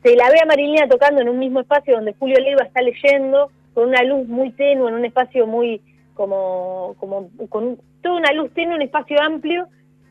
se 0.02 0.14
la 0.14 0.30
ve 0.30 0.40
a 0.40 0.46
Marilina 0.46 0.88
tocando 0.88 1.20
en 1.20 1.28
un 1.28 1.38
mismo 1.38 1.60
espacio 1.60 1.96
donde 1.96 2.14
Julio 2.18 2.38
Leiva 2.38 2.64
está 2.64 2.82
leyendo, 2.82 3.50
con 3.74 3.88
una 3.88 4.02
luz 4.04 4.26
muy 4.28 4.50
tenue, 4.52 4.88
en 4.88 4.94
un 4.94 5.04
espacio 5.04 5.46
muy 5.46 5.80
como, 6.14 6.94
como 6.98 7.28
con 7.48 7.78
toda 8.06 8.18
una 8.18 8.32
luz, 8.32 8.52
tiene 8.54 8.74
un 8.74 8.82
espacio 8.82 9.20
amplio 9.20 9.68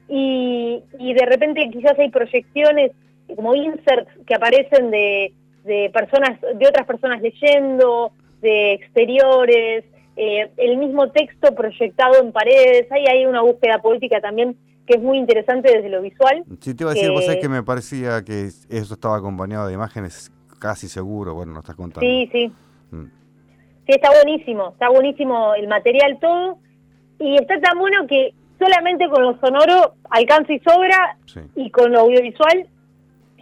y, 0.09 0.83
y 0.99 1.13
de 1.13 1.25
repente 1.25 1.69
quizás 1.71 1.97
hay 1.97 2.09
proyecciones 2.09 2.91
como 3.35 3.55
inserts 3.55 4.11
que 4.27 4.35
aparecen 4.35 4.91
de, 4.91 5.33
de 5.63 5.89
personas, 5.93 6.39
de 6.41 6.67
otras 6.67 6.85
personas 6.85 7.21
leyendo, 7.21 8.11
de 8.41 8.73
exteriores, 8.73 9.85
eh, 10.17 10.51
el 10.57 10.77
mismo 10.77 11.09
texto 11.11 11.55
proyectado 11.55 12.21
en 12.21 12.31
paredes, 12.31 12.91
ahí 12.91 13.05
hay 13.07 13.25
una 13.25 13.41
búsqueda 13.41 13.81
poética 13.81 14.21
también 14.21 14.57
que 14.85 14.97
es 14.97 15.01
muy 15.01 15.17
interesante 15.17 15.71
desde 15.71 15.89
lo 15.89 16.01
visual. 16.01 16.43
Sí, 16.59 16.75
te 16.75 16.83
iba 16.83 16.91
a 16.91 16.93
decir, 16.93 17.09
vos 17.11 17.25
sabés 17.25 17.41
que 17.41 17.49
me 17.49 17.63
parecía 17.63 18.23
que 18.23 18.45
eso 18.45 18.93
estaba 18.93 19.17
acompañado 19.17 19.67
de 19.67 19.73
imágenes 19.73 20.31
casi 20.59 20.87
seguro, 20.87 21.33
bueno, 21.33 21.53
no 21.53 21.59
estás 21.59 21.75
contando. 21.75 22.07
Sí, 22.07 22.29
sí. 22.31 22.51
Mm. 22.91 23.05
Sí, 23.87 23.91
está 23.91 24.09
buenísimo, 24.11 24.69
está 24.69 24.89
buenísimo 24.89 25.55
el 25.55 25.67
material 25.67 26.17
todo, 26.19 26.59
y 27.19 27.35
está 27.35 27.59
tan 27.59 27.77
bueno 27.79 28.07
que 28.07 28.33
solamente 28.59 29.09
con 29.09 29.21
lo 29.23 29.37
sonoro 29.39 29.93
alcanza 30.09 30.53
y 30.53 30.59
sobra, 30.59 31.17
y 31.55 31.69
con 31.69 31.91
lo 31.91 32.01
audiovisual 32.01 32.67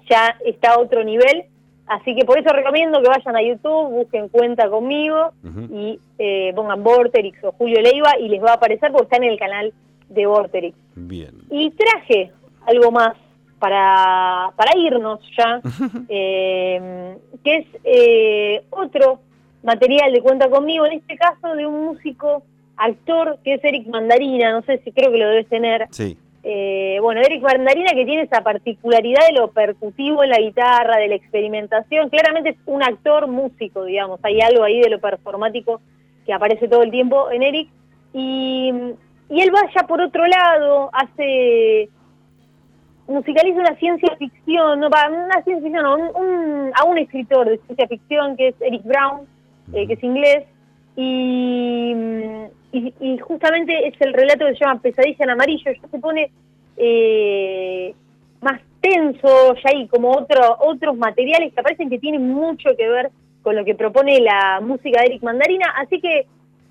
ya 0.09 0.35
está 0.45 0.73
a 0.73 0.79
otro 0.79 1.03
nivel. 1.03 1.45
Así 1.85 2.15
que 2.15 2.23
por 2.23 2.39
eso 2.39 2.49
recomiendo 2.53 3.01
que 3.01 3.09
vayan 3.09 3.35
a 3.35 3.41
YouTube, 3.41 3.89
busquen 3.89 4.29
cuenta 4.29 4.69
conmigo 4.69 5.33
y 5.69 5.99
eh, 6.17 6.53
pongan 6.55 6.81
Vorterix 6.81 7.43
o 7.43 7.51
Julio 7.51 7.81
Leiva 7.81 8.17
y 8.19 8.29
les 8.29 8.41
va 8.41 8.51
a 8.51 8.55
aparecer 8.55 8.91
porque 8.91 9.03
está 9.03 9.17
en 9.17 9.31
el 9.31 9.37
canal 9.37 9.73
de 10.09 10.25
Vorterix. 10.25 10.77
Bien. 10.95 11.33
Y 11.49 11.71
traje 11.71 12.31
algo 12.65 12.91
más 12.91 13.15
para, 13.59 14.51
para 14.55 14.77
irnos 14.77 15.19
ya, 15.37 15.61
eh, 16.09 17.17
que 17.43 17.55
es 17.57 17.67
eh, 17.83 18.63
otro 18.69 19.19
material 19.63 20.11
de 20.13 20.21
Cuenta 20.21 20.49
conmigo, 20.49 20.85
en 20.85 20.93
este 20.93 21.17
caso 21.17 21.55
de 21.55 21.65
un 21.65 21.85
músico, 21.85 22.43
actor, 22.77 23.37
que 23.43 23.55
es 23.55 23.63
Eric 23.63 23.87
Mandarina, 23.87 24.51
no 24.51 24.61
sé 24.63 24.79
si 24.83 24.91
creo 24.91 25.11
que 25.11 25.17
lo 25.17 25.29
debes 25.29 25.47
tener. 25.47 25.87
Sí. 25.91 26.17
Eh, 26.43 26.97
bueno, 27.01 27.21
Eric 27.21 27.41
Mandarina 27.41 27.91
que 27.93 28.05
tiene 28.05 28.23
esa 28.23 28.41
particularidad 28.41 29.25
de 29.27 29.39
lo 29.39 29.51
percutivo 29.51 30.23
en 30.23 30.29
la 30.29 30.39
guitarra, 30.39 30.97
de 30.97 31.07
la 31.07 31.15
experimentación, 31.15 32.09
claramente 32.09 32.49
es 32.49 32.57
un 32.65 32.83
actor 32.83 33.27
músico, 33.27 33.85
digamos, 33.85 34.19
hay 34.23 34.41
algo 34.41 34.63
ahí 34.63 34.81
de 34.81 34.89
lo 34.89 34.99
performático 34.99 35.79
que 36.25 36.33
aparece 36.33 36.67
todo 36.67 36.83
el 36.83 36.91
tiempo 36.91 37.31
en 37.31 37.43
Eric, 37.43 37.69
y, 38.13 38.73
y 39.29 39.41
él 39.41 39.51
vaya 39.51 39.87
por 39.87 40.01
otro 40.01 40.27
lado, 40.27 40.89
hace 40.93 41.89
musicaliza 43.07 43.59
una 43.59 43.75
ciencia 43.75 44.15
ficción, 44.17 44.79
no, 44.79 44.87
una 44.87 45.43
ciencia 45.43 45.61
ficción, 45.61 45.85
un, 45.85 46.71
a 46.75 46.83
un 46.85 46.97
escritor 46.97 47.49
de 47.49 47.57
ciencia 47.59 47.87
ficción 47.87 48.37
que 48.37 48.49
es 48.49 48.55
Eric 48.61 48.83
Brown, 48.83 49.27
eh, 49.73 49.87
que 49.87 49.93
es 49.93 50.03
inglés, 50.03 50.45
y, 50.95 51.93
y, 52.73 53.17
justamente 53.19 53.87
es 53.87 53.93
el 54.01 54.13
relato 54.13 54.45
que 54.45 54.53
se 54.53 54.65
llama 54.65 54.81
Pesadilla 54.81 55.23
en 55.25 55.29
Amarillo, 55.29 55.71
ya 55.71 55.87
se 55.89 55.99
pone 55.99 56.31
eh, 56.77 57.93
más 58.41 58.59
tenso, 58.81 59.53
ya 59.55 59.69
hay 59.69 59.87
como 59.87 60.11
otro, 60.11 60.57
otros 60.59 60.97
materiales 60.97 61.53
que 61.53 61.61
parecen 61.61 61.89
que 61.89 61.99
tienen 61.99 62.27
mucho 62.27 62.69
que 62.77 62.89
ver 62.89 63.11
con 63.41 63.55
lo 63.55 63.63
que 63.63 63.75
propone 63.75 64.19
la 64.19 64.59
música 64.61 65.01
de 65.01 65.07
Eric 65.07 65.23
Mandarina, 65.23 65.73
así 65.77 66.01
que 66.01 66.25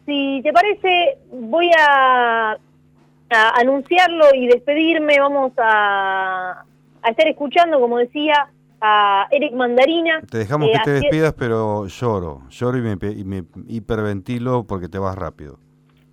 si 0.07 0.41
te 0.43 0.53
parece 0.53 1.19
voy 1.31 1.71
a 1.79 2.59
a 3.33 3.61
anunciarlo 3.61 4.27
y 4.35 4.47
despedirme, 4.47 5.19
vamos 5.19 5.53
a, 5.59 6.65
estar 7.09 7.27
escuchando, 7.27 7.81
como 7.81 7.99
decía, 7.99 8.49
a 8.81 9.27
Eric 9.31 9.55
Mandarina. 9.55 10.21
Te 10.31 10.39
dejamos 10.39 10.71
que 10.71 10.77
eh, 10.77 10.81
te 10.85 10.91
despidas, 10.93 11.35
pero 11.35 11.87
lloro, 11.87 12.43
lloro 12.51 12.79
y 12.79 13.25
me, 13.25 13.45
hiperventilo 13.69 14.65
porque 14.65 14.89
te 14.89 14.99
vas 14.99 15.17
rápido. 15.17 15.59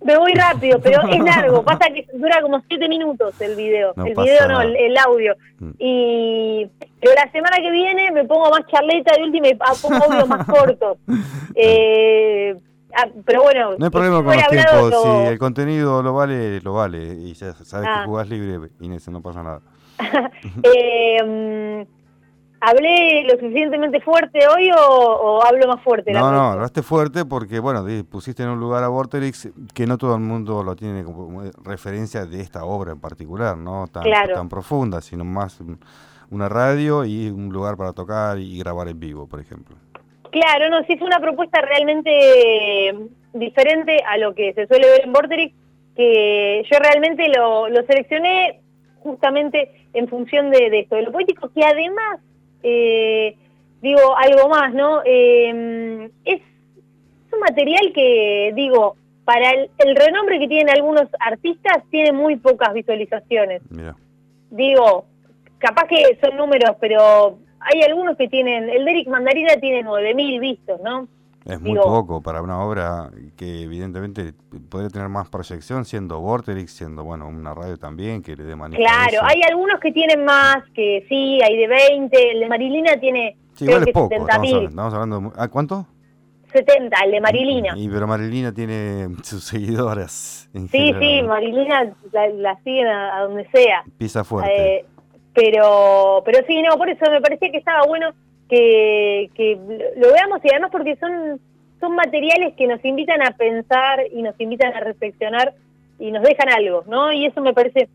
Me 0.02 0.16
voy 0.16 0.32
rápido, 0.32 0.80
pero 0.80 1.06
es 1.08 1.20
largo. 1.24 1.62
Pasa 1.62 1.86
que 1.92 2.06
dura 2.14 2.40
como 2.40 2.60
siete 2.68 2.88
minutos 2.88 3.38
el 3.40 3.54
video. 3.54 3.92
el 3.96 4.14
video 4.14 4.48
no, 4.48 4.60
el, 4.62 4.96
audio. 4.96 5.34
Mm. 5.58 5.70
Y 5.78 6.70
pero 7.00 7.12
la 7.14 7.30
semana 7.30 7.56
que 7.56 7.70
viene 7.70 8.10
me 8.10 8.24
pongo 8.24 8.50
más 8.50 8.66
charleta 8.66 9.16
de 9.16 9.24
última 9.24 9.48
y 9.48 9.54
pongo 9.54 10.04
audios 10.04 10.28
más 10.28 10.46
cortos. 10.48 10.98
Eh, 11.54 12.56
Ah, 12.94 13.06
pero 13.24 13.42
bueno, 13.42 13.76
no 13.78 13.84
hay 13.84 13.90
problema 13.90 14.22
con 14.22 14.36
los 14.36 14.48
tiempos. 14.48 14.94
Si 15.02 15.28
el 15.28 15.38
contenido 15.38 16.02
lo 16.02 16.14
vale, 16.14 16.60
lo 16.60 16.74
vale. 16.74 17.14
Y 17.14 17.34
ya 17.34 17.52
sabes 17.52 17.86
que 17.86 17.92
ah. 17.92 18.04
jugás 18.04 18.28
libre, 18.28 18.70
Inés, 18.80 19.08
no 19.08 19.20
pasa 19.20 19.42
nada. 19.42 19.60
eh, 20.62 21.22
mm, 21.22 21.99
¿Hablé 22.60 23.24
lo 23.24 23.38
suficientemente 23.38 24.00
fuerte 24.00 24.40
hoy 24.46 24.70
o, 24.76 25.42
hablo 25.42 25.66
más 25.66 25.82
fuerte? 25.82 26.12
No, 26.12 26.30
no, 26.30 26.52
hablaste 26.52 26.82
fuerte 26.82 27.24
porque, 27.24 27.58
bueno, 27.58 27.84
pusiste 28.10 28.42
en 28.42 28.50
un 28.50 28.60
lugar 28.60 28.84
a 28.84 28.88
Vorterix 28.88 29.48
que 29.74 29.86
no 29.86 29.96
todo 29.96 30.14
el 30.14 30.20
mundo 30.20 30.62
lo 30.62 30.76
tiene 30.76 31.02
como 31.02 31.42
referencia 31.64 32.26
de 32.26 32.40
esta 32.40 32.64
obra 32.64 32.92
en 32.92 33.00
particular, 33.00 33.56
no 33.56 33.86
tan, 33.86 34.04
tan 34.34 34.48
profunda, 34.48 35.00
sino 35.00 35.24
más 35.24 35.60
una 36.30 36.48
radio 36.48 37.04
y 37.04 37.28
un 37.28 37.48
lugar 37.48 37.76
para 37.76 37.92
tocar 37.92 38.38
y 38.38 38.58
grabar 38.58 38.88
en 38.88 39.00
vivo, 39.00 39.26
por 39.26 39.40
ejemplo. 39.40 39.76
Claro, 40.30 40.68
no, 40.70 40.84
sí 40.84 40.96
fue 40.96 41.08
una 41.08 41.18
propuesta 41.18 41.60
realmente 41.60 42.94
diferente 43.32 43.98
a 44.06 44.16
lo 44.16 44.34
que 44.34 44.52
se 44.54 44.66
suele 44.66 44.86
ver 44.86 45.04
en 45.04 45.12
Borderix, 45.12 45.54
que 45.96 46.62
yo 46.70 46.78
realmente 46.78 47.28
lo, 47.28 47.66
seleccioné 47.86 48.60
justamente 49.00 49.70
en 49.92 50.08
función 50.08 50.50
de, 50.50 50.80
esto, 50.80 50.94
de 50.94 51.02
lo 51.02 51.12
poético, 51.12 51.50
que 51.52 51.64
además, 51.64 52.20
eh, 52.62 53.36
digo, 53.82 54.16
algo 54.16 54.48
más, 54.48 54.72
¿no? 54.72 55.02
Eh, 55.04 56.10
es, 56.24 56.40
un 57.32 57.40
material 57.40 57.92
que, 57.94 58.52
digo, 58.54 58.96
para 59.24 59.52
el, 59.52 59.96
renombre 59.96 60.40
que 60.40 60.48
tienen 60.48 60.70
algunos 60.70 61.08
artistas, 61.20 61.84
tiene 61.90 62.12
muy 62.12 62.36
pocas 62.36 62.74
visualizaciones. 62.74 63.62
Digo, 64.50 65.04
capaz 65.58 65.86
que 65.86 66.18
son 66.20 66.36
números, 66.36 66.76
pero 66.80 67.38
hay 67.60 67.82
algunos 67.82 68.16
que 68.16 68.28
tienen, 68.28 68.68
el 68.68 68.84
Derek 68.84 69.06
Mandarina 69.06 69.54
tiene 69.60 69.84
9.000 69.84 70.40
vistos, 70.40 70.80
¿no? 70.82 71.06
Es 71.54 71.60
muy 71.60 71.76
poco 71.76 72.22
para 72.22 72.42
una 72.42 72.60
obra 72.60 73.10
que 73.36 73.62
evidentemente 73.62 74.32
podría 74.68 74.88
tener 74.90 75.08
más 75.08 75.28
proyección 75.28 75.84
siendo 75.84 76.20
Vorterix, 76.20 76.72
siendo 76.72 77.04
bueno 77.04 77.28
una 77.28 77.54
radio 77.54 77.76
también 77.76 78.22
que 78.22 78.36
le 78.36 78.44
dé 78.44 78.56
manera. 78.56 78.82
Claro, 78.82 79.26
hay 79.26 79.40
algunos 79.48 79.80
que 79.80 79.92
tienen 79.92 80.24
más, 80.24 80.58
que 80.74 81.04
sí, 81.08 81.40
hay 81.42 81.56
de 81.56 81.66
20, 81.66 82.30
el 82.32 82.40
de 82.40 82.48
Marilina 82.48 82.96
tiene 82.98 83.36
sí, 83.54 83.64
igual 83.64 83.84
es 83.86 83.92
poco, 83.92 84.14
estamos, 84.14 84.94
hablando, 84.94 85.32
¿a 85.36 85.48
cuánto? 85.48 85.86
70, 86.52 86.96
el 87.04 87.10
de 87.12 87.20
Marilina. 87.20 87.74
Y, 87.76 87.88
pero 87.88 88.06
Marilina 88.06 88.52
tiene 88.52 89.08
sus 89.22 89.44
seguidoras. 89.44 90.48
sí, 90.52 90.94
sí, 91.00 91.22
Marilina 91.22 91.94
la, 92.12 92.58
siguen 92.64 92.88
a, 92.88 93.20
donde 93.22 93.48
sea. 93.50 93.84
Pisa 93.98 94.24
fuerte. 94.24 94.76
Eh, 94.76 94.84
pero, 95.34 96.22
pero 96.24 96.44
sí, 96.46 96.60
no, 96.62 96.76
por 96.76 96.88
eso 96.88 97.08
me 97.10 97.20
parecía 97.20 97.50
que 97.50 97.58
estaba 97.58 97.86
bueno 97.86 98.12
que, 98.50 99.30
que 99.34 99.58
lo 99.96 100.12
veamos 100.12 100.40
y 100.44 100.50
además 100.50 100.70
porque 100.70 100.96
son, 100.96 101.40
son 101.78 101.94
materiales 101.94 102.54
que 102.56 102.66
nos 102.66 102.84
invitan 102.84 103.22
a 103.22 103.30
pensar 103.36 104.04
y 104.12 104.22
nos 104.22 104.38
invitan 104.38 104.74
a 104.74 104.80
reflexionar 104.80 105.54
y 105.98 106.10
nos 106.10 106.22
dejan 106.22 106.50
algo, 106.50 106.84
¿no? 106.86 107.12
Y 107.12 107.26
eso 107.26 107.40
me 107.40 107.54
parece 107.54 107.88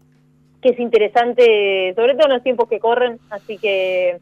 que 0.62 0.70
es 0.70 0.80
interesante, 0.80 1.94
sobre 1.96 2.16
todo 2.16 2.28
en 2.28 2.34
los 2.34 2.44
tiempos 2.44 2.70
que 2.70 2.80
corren, 2.80 3.20
así 3.30 3.58
que, 3.58 4.20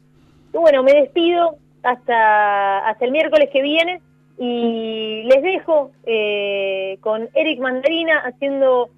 bueno, 0.52 0.84
me 0.84 0.93
despido 0.93 1.56
hasta, 1.84 2.80
hasta 2.80 3.06
el 3.06 3.12
miércoles 3.12 3.50
que 3.52 3.62
viene 3.62 4.02
y 4.38 5.24
les 5.24 5.43
dejo 5.43 5.91
eh, 6.06 6.98
con 7.02 7.30
Eric 7.34 7.60
Mandarina 7.60 8.19
haciendo 8.19 8.89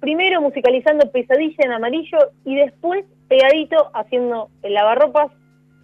primero 0.00 0.40
musicalizando 0.40 1.10
Pesadilla 1.10 1.64
en 1.64 1.72
amarillo 1.72 2.18
y 2.44 2.54
después 2.54 3.04
pegadito 3.28 3.90
haciendo 3.94 4.48
el 4.62 4.74
lavarropas. 4.74 5.32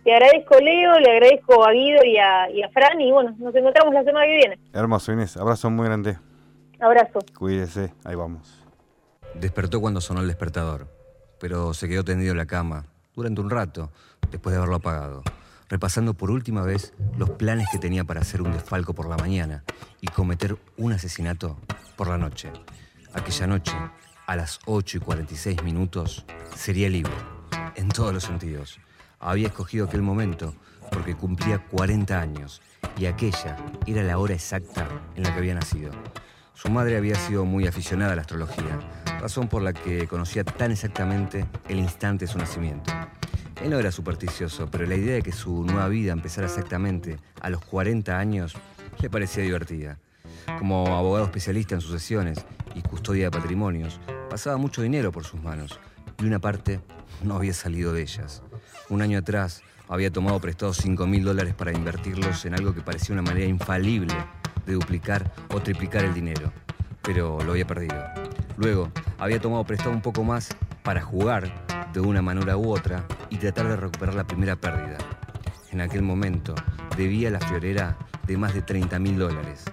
Te 0.05 0.13
agradezco 0.13 0.59
Leo, 0.61 1.01
le 1.01 1.13
agradezco 1.13 1.65
a 1.65 1.73
Guido 1.73 2.05
y 2.05 2.19
a, 2.19 2.51
y 2.51 2.63
a 2.63 2.69
Fran 2.69 3.01
y 3.01 3.11
bueno, 3.11 3.35
nos 3.39 3.55
encontramos 3.55 3.95
la 3.95 4.05
semana 4.05 4.27
que 4.27 4.37
viene. 4.37 4.59
Hermoso 4.75 5.13
Inés, 5.13 5.39
abrazo 5.39 5.71
muy 5.71 5.87
grande. 5.87 6.19
Abrazo. 6.79 7.21
Cuídese, 7.39 7.95
ahí 8.05 8.15
vamos. 8.15 8.63
Despertó 9.33 9.81
cuando 9.81 10.03
sonó 10.03 10.21
el 10.21 10.29
despertador, 10.29 10.89
pero 11.41 11.73
se 11.73 11.89
quedó 11.89 12.05
tendido 12.05 12.33
en 12.33 12.37
la 12.37 12.45
cama 12.45 12.85
durante 13.15 13.41
un 13.41 13.49
rato 13.49 13.91
después 14.31 14.53
de 14.53 14.59
haberlo 14.59 14.77
apagado, 14.77 15.23
repasando 15.71 16.13
por 16.13 16.31
última 16.31 16.63
vez 16.65 16.93
los 17.17 17.31
planes 17.31 17.69
que 17.73 17.79
tenía 17.79 18.05
para 18.05 18.21
hacer 18.21 18.43
un 18.43 18.53
desfalco 18.53 18.93
por 18.93 19.09
la 19.09 19.17
mañana 19.17 19.65
y 20.03 20.09
cometer 20.09 20.57
un 20.77 20.93
asesinato 20.93 21.57
por 21.97 22.09
la 22.09 22.19
noche. 22.19 22.51
Aquella 23.15 23.47
noche, 23.47 23.73
a 24.27 24.37
las 24.37 24.61
8 24.67 24.99
y 24.99 25.01
46 25.01 25.63
minutos, 25.63 26.27
sería 26.55 26.91
libre, 26.91 27.15
en 27.77 27.89
todos 27.89 28.13
los 28.13 28.25
sentidos. 28.25 28.84
Había 29.25 29.47
escogido 29.49 29.87
aquel 29.87 30.03
momento 30.03 30.55
porque 30.93 31.15
cumplía 31.15 31.59
40 31.59 32.21
años 32.21 32.61
y 32.99 33.07
aquella 33.07 33.57
era 33.87 34.03
la 34.03 34.19
hora 34.19 34.35
exacta 34.35 34.87
en 35.17 35.23
la 35.23 35.33
que 35.33 35.39
había 35.39 35.55
nacido. 35.55 35.93
Su 36.53 36.71
madre 36.71 36.99
había 36.99 37.15
sido 37.15 37.47
muy 37.47 37.67
aficionada 37.67 38.13
a 38.13 38.17
la 38.17 38.21
astrología, 38.21 38.79
razón 39.19 39.49
por 39.49 39.63
la 39.63 39.73
que 39.73 40.07
conocía 40.07 40.45
tan 40.45 40.73
exactamente 40.73 41.47
el 41.71 41.79
instante 41.79 42.27
de 42.27 42.33
su 42.33 42.37
nacimiento. 42.37 42.93
Él 43.63 43.71
no 43.71 43.79
era 43.79 43.91
supersticioso, 43.91 44.69
pero 44.71 44.85
la 44.85 44.95
idea 44.95 45.15
de 45.15 45.23
que 45.23 45.33
su 45.33 45.65
nueva 45.65 45.89
vida 45.89 46.13
empezara 46.13 46.47
exactamente 46.47 47.17
a 47.41 47.49
los 47.49 47.65
40 47.65 48.19
años 48.19 48.55
le 49.01 49.09
parecía 49.09 49.43
divertida. 49.43 49.99
Como 50.59 50.99
abogado 50.99 51.25
especialista 51.25 51.75
en 51.75 51.81
sucesiones 51.81 52.45
y 52.75 52.83
custodia 52.83 53.25
de 53.25 53.31
patrimonios, 53.31 54.01
pasaba 54.29 54.59
mucho 54.59 54.83
dinero 54.83 55.13
por 55.13 55.25
sus 55.25 55.43
manos 55.43 55.81
y 56.21 56.27
una 56.27 56.41
parte 56.41 56.81
no 57.23 57.37
había 57.37 57.55
salido 57.55 57.95
de 57.95 58.03
ellas. 58.03 58.43
Un 58.91 59.01
año 59.01 59.19
atrás 59.19 59.63
había 59.89 60.11
tomado 60.11 60.39
prestados 60.41 60.77
5 60.79 61.07
mil 61.07 61.25
dólares 61.25 61.55
para 61.55 61.73
invertirlos 61.73 62.45
en 62.45 62.55
algo 62.55 62.75
que 62.75 62.83
parecía 62.83 63.15
una 63.15 63.23
manera 63.23 63.47
infalible 63.47 64.15
de 64.67 64.75
duplicar 64.75 65.33
o 65.51 65.61
triplicar 65.61 66.05
el 66.05 66.13
dinero, 66.13 66.53
pero 67.03 67.39
lo 67.43 67.53
había 67.53 67.67
perdido. 67.67 67.97
Luego, 68.57 68.91
había 69.19 69.41
tomado 69.41 69.65
prestado 69.65 69.91
un 69.91 70.03
poco 70.03 70.23
más 70.23 70.51
para 70.83 71.01
jugar 71.01 71.51
de 71.95 72.01
una 72.01 72.21
manera 72.21 72.57
u 72.59 72.71
otra 72.71 73.05
y 73.31 73.39
tratar 73.39 73.69
de 73.69 73.77
recuperar 73.77 74.15
la 74.15 74.27
primera 74.27 74.57
pérdida. 74.57 74.99
En 75.73 75.81
aquel 75.81 76.03
momento, 76.03 76.55
debía 76.97 77.31
la 77.31 77.41
fiorera 77.41 77.97
de 78.27 78.37
más 78.37 78.53
de 78.53 78.63
30 78.63 78.99
mil 78.99 79.19
dólares. 79.19 79.65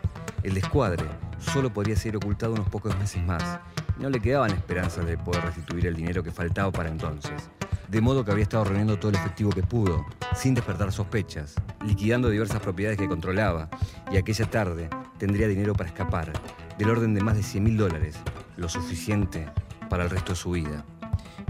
El 0.42 0.54
descuadre 0.54 1.06
solo 1.38 1.72
podría 1.72 1.96
ser 1.96 2.16
ocultado 2.16 2.54
unos 2.54 2.70
pocos 2.70 2.98
meses 2.98 3.24
más. 3.24 3.60
No 4.00 4.10
le 4.10 4.22
quedaban 4.22 4.52
esperanzas 4.52 5.06
de 5.06 5.18
poder 5.18 5.44
restituir 5.44 5.86
el 5.88 5.96
dinero 5.96 6.24
que 6.24 6.32
faltaba 6.32 6.72
para 6.72 6.90
entonces. 6.90 7.50
De 7.92 8.00
modo 8.00 8.24
que 8.24 8.32
había 8.32 8.44
estado 8.44 8.64
reuniendo 8.64 8.98
todo 8.98 9.10
el 9.10 9.18
efectivo 9.18 9.50
que 9.50 9.64
pudo, 9.64 10.06
sin 10.34 10.54
despertar 10.54 10.94
sospechas, 10.94 11.56
liquidando 11.86 12.30
diversas 12.30 12.62
propiedades 12.62 12.98
que 12.98 13.10
controlaba, 13.10 13.68
y 14.10 14.16
aquella 14.16 14.50
tarde 14.50 14.90
tendría 15.18 15.50
dinero 15.50 15.74
para 15.74 15.90
escapar, 15.90 16.32
del 16.78 16.90
orden 16.90 17.14
de 17.14 17.22
más 17.22 17.36
de 17.36 17.44
100 17.44 17.62
mil 17.62 17.76
dólares, 17.76 18.16
lo 18.56 18.70
suficiente 18.70 19.50
para 19.90 20.06
el 20.06 20.10
resto 20.10 20.32
de 20.32 20.38
su 20.38 20.52
vida. 20.52 20.86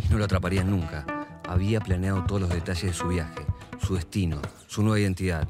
Y 0.04 0.10
no 0.10 0.18
lo 0.18 0.26
atraparían 0.26 0.72
nunca. 0.72 1.06
Había 1.48 1.80
planeado 1.80 2.24
todos 2.24 2.42
los 2.42 2.50
detalles 2.50 2.86
de 2.86 2.94
su 2.94 3.10
viaje, 3.10 3.46
su 3.80 3.94
destino, 3.94 4.42
su 4.66 4.82
nueva 4.82 5.00
identidad, 5.00 5.48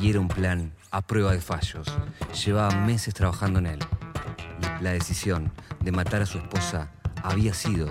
y 0.00 0.10
era 0.10 0.18
un 0.18 0.26
plan 0.26 0.72
a 0.90 1.00
prueba 1.00 1.30
de 1.30 1.40
fallos. 1.40 1.86
Llevaba 2.44 2.74
meses 2.74 3.14
trabajando 3.14 3.60
en 3.60 3.66
él. 3.66 3.78
La 4.80 4.90
decisión 4.90 5.52
de 5.80 5.92
matar 5.92 6.22
a 6.22 6.26
su 6.26 6.38
esposa 6.38 6.90
había 7.22 7.54
sido 7.54 7.86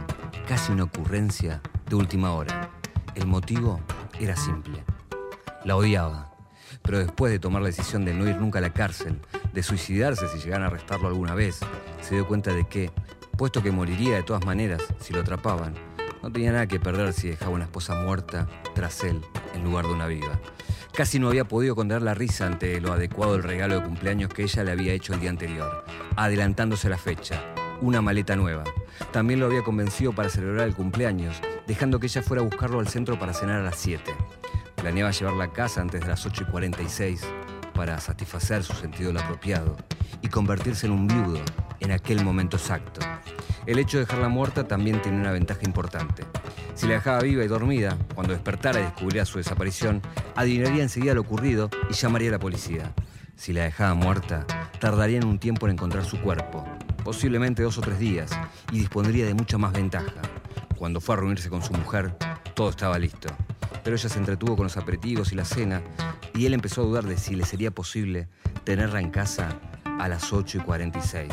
casi 0.46 0.74
una 0.74 0.84
ocurrencia 0.84 1.62
de 1.88 1.96
última 1.96 2.34
hora. 2.34 2.70
El 3.16 3.28
motivo 3.28 3.80
era 4.20 4.36
simple. 4.36 4.84
La 5.64 5.76
odiaba. 5.76 6.32
Pero 6.82 7.00
después 7.00 7.32
de 7.32 7.40
tomar 7.40 7.62
la 7.62 7.70
decisión 7.70 8.04
de 8.06 8.14
no 8.14 8.28
ir 8.28 8.36
nunca 8.36 8.60
a 8.60 8.62
la 8.62 8.74
cárcel, 8.74 9.22
de 9.54 9.64
suicidarse 9.64 10.28
si 10.28 10.40
llegaran 10.40 10.64
a 10.64 10.68
arrestarlo 10.68 11.08
alguna 11.08 11.36
vez, 11.36 11.60
se 12.02 12.16
dio 12.16 12.28
cuenta 12.28 12.52
de 12.54 12.66
que, 12.66 12.92
puesto 13.38 13.64
que 13.64 13.72
moriría 13.72 14.16
de 14.16 14.24
todas 14.24 14.46
maneras 14.46 14.82
si 15.00 15.14
lo 15.14 15.22
atrapaban, 15.22 15.76
no 16.22 16.32
tenía 16.32 16.52
nada 16.52 16.68
que 16.68 16.80
perder 16.80 17.14
si 17.14 17.30
dejaba 17.30 17.52
una 17.52 17.66
esposa 17.66 17.96
muerta 17.96 18.48
tras 18.74 19.04
él 19.04 19.22
en 19.54 19.64
lugar 19.64 19.86
de 19.86 19.94
una 19.94 20.08
viva. 20.08 20.40
Casi 20.94 21.20
no 21.20 21.28
había 21.28 21.46
podido 21.46 21.76
contener 21.76 22.02
la 22.02 22.14
risa 22.14 22.46
ante 22.46 22.80
lo 22.80 22.94
adecuado 22.94 23.34
del 23.34 23.44
regalo 23.44 23.76
de 23.76 23.84
cumpleaños 23.84 24.30
que 24.30 24.44
ella 24.44 24.64
le 24.64 24.72
había 24.72 24.94
hecho 24.94 25.14
el 25.14 25.20
día 25.20 25.30
anterior, 25.30 25.86
adelantándose 26.16 26.88
la 26.88 26.98
fecha, 26.98 27.42
una 27.82 28.02
maleta 28.02 28.36
nueva. 28.36 28.64
También 29.12 29.40
lo 29.40 29.48
había 29.48 29.64
convencido 29.64 30.14
para 30.14 30.30
celebrar 30.30 30.68
el 30.68 30.76
cumpleaños, 30.76 31.36
dejando 31.68 32.00
que 32.00 32.08
ella 32.08 32.22
fuera 32.22 32.42
a 32.42 32.46
buscarlo 32.46 32.80
al 32.80 32.88
centro 32.88 33.18
para 33.18 33.34
cenar 33.34 33.62
a 33.62 33.64
las 33.64 33.78
7. 33.78 34.12
Planeaba 34.76 35.12
llevarla 35.12 35.46
a 35.46 35.54
casa 35.54 35.82
antes 35.82 36.02
de 36.02 36.08
las 36.08 36.26
8 36.26 36.44
y 36.48 36.52
46 36.52 37.22
para 37.74 38.00
satisfacer 38.00 38.64
su 38.64 38.74
sentido 38.74 39.10
del 39.10 39.22
apropiado 39.22 39.78
y 40.22 40.28
convertirse 40.28 40.86
en 40.86 40.94
un 40.94 41.08
viudo 41.08 41.40
en 41.80 41.92
aquel 41.92 42.24
momento 42.24 42.58
exacto. 42.58 43.02
El 43.66 43.80
hecho 43.80 43.98
de 43.98 44.06
dejarla 44.06 44.30
muerta 44.30 44.68
también 44.68 45.02
tenía 45.02 45.22
una 45.22 45.32
ventaja 45.32 45.62
importante. 45.64 46.24
Si 46.76 46.88
la 46.88 46.96
dejaba 46.96 47.22
viva 47.22 47.44
y 47.44 47.48
dormida, 47.48 47.98
cuando 48.14 48.34
despertara 48.34 48.80
y 48.80 48.84
descubriera 48.84 49.26
su 49.26 49.38
desaparición, 49.38 50.02
adivinaría 50.36 50.84
enseguida 50.84 51.14
lo 51.14 51.22
ocurrido 51.22 51.70
y 51.90 51.94
llamaría 51.94 52.30
a 52.30 52.34
la 52.34 52.40
policía. 52.40 52.94
Si 53.36 53.54
la 53.54 53.64
dejaba 53.64 53.94
muerta, 53.94 54.46
tardarían 54.80 55.26
un 55.26 55.40
tiempo 55.40 55.66
en 55.66 55.74
encontrar 55.74 56.06
su 56.06 56.20
cuerpo, 56.20 56.66
posiblemente 57.04 57.64
dos 57.64 57.78
o 57.78 57.82
tres 57.82 58.00
días, 58.00 58.32
y 58.72 58.80
dispondría 58.80 59.26
de 59.26 59.34
mucha 59.34 59.58
más 59.58 59.72
ventaja. 59.72 60.22
Cuando 60.84 61.00
fue 61.00 61.16
a 61.16 61.20
reunirse 61.20 61.50
con 61.50 61.62
su 61.62 61.72
mujer, 61.72 62.14
todo 62.56 62.70
estaba 62.70 63.00
listo. 63.00 63.30
Pero 63.86 63.96
ella 63.96 64.10
se 64.10 64.20
entretuvo 64.20 64.58
con 64.58 64.66
los 64.66 64.76
aperitivos 64.76 65.32
y 65.32 65.36
la 65.36 65.46
cena, 65.46 65.82
y 66.36 66.46
él 66.46 66.54
empezó 66.54 66.82
a 66.82 66.84
dudar 66.84 67.06
de 67.06 67.16
si 67.16 67.38
le 67.38 67.46
sería 67.46 67.72
posible 67.72 68.28
tenerla 68.66 69.00
en 69.00 69.10
casa 69.10 69.62
a 69.98 70.10
las 70.10 70.34
8 70.34 70.58
y 70.58 70.60
46. 70.60 71.32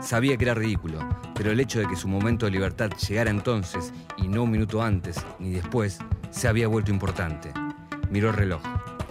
Sabía 0.00 0.38
que 0.38 0.44
era 0.44 0.54
ridículo, 0.54 1.06
pero 1.34 1.50
el 1.50 1.60
hecho 1.60 1.78
de 1.78 1.86
que 1.86 1.94
su 1.94 2.08
momento 2.08 2.46
de 2.46 2.52
libertad 2.52 2.88
llegara 3.06 3.28
entonces 3.28 3.92
y 4.16 4.28
no 4.28 4.44
un 4.44 4.52
minuto 4.52 4.82
antes 4.82 5.22
ni 5.40 5.50
después 5.50 5.98
se 6.30 6.48
había 6.48 6.66
vuelto 6.66 6.90
importante. 6.90 7.52
Miró 8.08 8.30
el 8.30 8.36
reloj. 8.36 8.62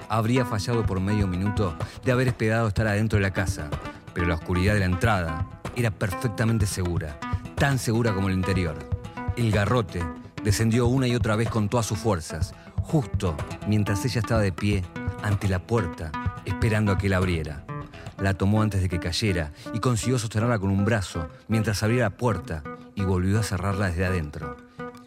Habría 0.10 0.46
fallado 0.46 0.84
por 0.84 1.00
medio 1.00 1.28
minuto 1.28 1.78
de 2.04 2.12
haber 2.12 2.30
esperado 2.30 2.70
estar 2.70 2.88
adentro 2.88 3.18
de 3.18 3.22
la 3.24 3.34
casa, 3.34 3.70
pero 4.16 4.26
la 4.26 4.34
oscuridad 4.34 4.74
de 4.74 4.80
la 4.80 4.86
entrada 4.88 5.62
era 5.76 5.92
perfectamente 5.92 6.66
segura, 6.66 7.20
tan 7.54 7.78
segura 7.78 8.16
como 8.16 8.30
el 8.30 8.34
interior. 8.34 8.95
El 9.38 9.52
garrote 9.52 10.02
descendió 10.44 10.88
una 10.88 11.08
y 11.08 11.16
otra 11.16 11.36
vez 11.36 11.50
con 11.50 11.68
todas 11.68 11.86
sus 11.86 12.00
fuerzas, 12.00 12.54
justo 12.82 13.36
mientras 13.68 14.06
ella 14.06 14.22
estaba 14.22 14.40
de 14.40 14.54
pie 14.54 14.84
ante 15.24 15.50
la 15.50 15.60
puerta, 15.60 16.12
esperando 16.46 16.94
a 16.94 16.98
que 16.98 17.10
la 17.10 17.18
abriera. 17.18 17.66
La 18.18 18.36
tomó 18.36 18.62
antes 18.62 18.82
de 18.82 18.88
que 18.88 19.00
cayera 19.00 19.52
y 19.74 19.80
consiguió 19.80 20.18
sostenerla 20.20 20.58
con 20.58 20.70
un 20.70 20.86
brazo 20.86 21.28
mientras 21.50 21.84
abría 21.84 22.04
la 22.04 22.18
puerta 22.18 22.64
y 22.96 23.04
volvió 23.04 23.40
a 23.40 23.44
cerrarla 23.44 23.88
desde 23.88 24.06
adentro. 24.06 24.56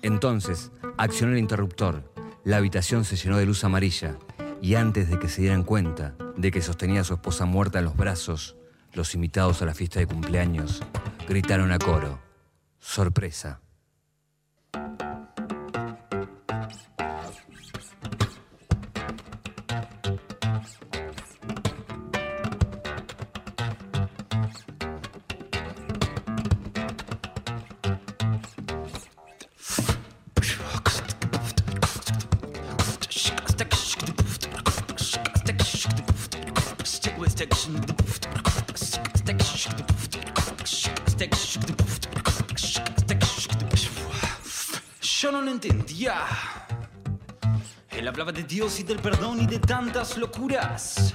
Entonces, 0.03 0.73
accionó 0.99 1.33
el 1.33 1.39
interruptor. 1.39 2.13
La 2.45 2.59
habitación 2.59 3.07
se 3.07 3.17
llenó 3.17 3.39
de 3.39 3.47
luz 3.47 3.65
amarilla 3.65 4.19
y 4.61 4.75
antes 4.75 5.09
de 5.09 5.19
que 5.19 5.29
se 5.29 5.41
dieran 5.41 5.63
cuenta 5.63 6.15
de 6.37 6.51
que 6.51 6.61
sostenía 6.61 7.01
a 7.01 7.05
su 7.05 7.15
esposa 7.15 7.47
muerta 7.47 7.79
en 7.79 7.87
los 7.87 7.97
brazos, 7.97 8.57
los 8.93 9.15
invitados 9.15 9.63
a 9.63 9.67
la 9.67 9.75
fiesta 9.75 10.01
de 10.01 10.07
cumpleaños 10.07 10.83
gritaron 11.27 11.73
a 11.73 11.79
coro, 11.79 12.19
sorpresa. 12.79 13.61
Dios 48.49 48.81
y 48.81 48.83
del 48.83 48.99
perdón 48.99 49.43
y 49.43 49.47
de 49.47 49.59
tantas 49.59 50.17
locuras. 50.17 51.15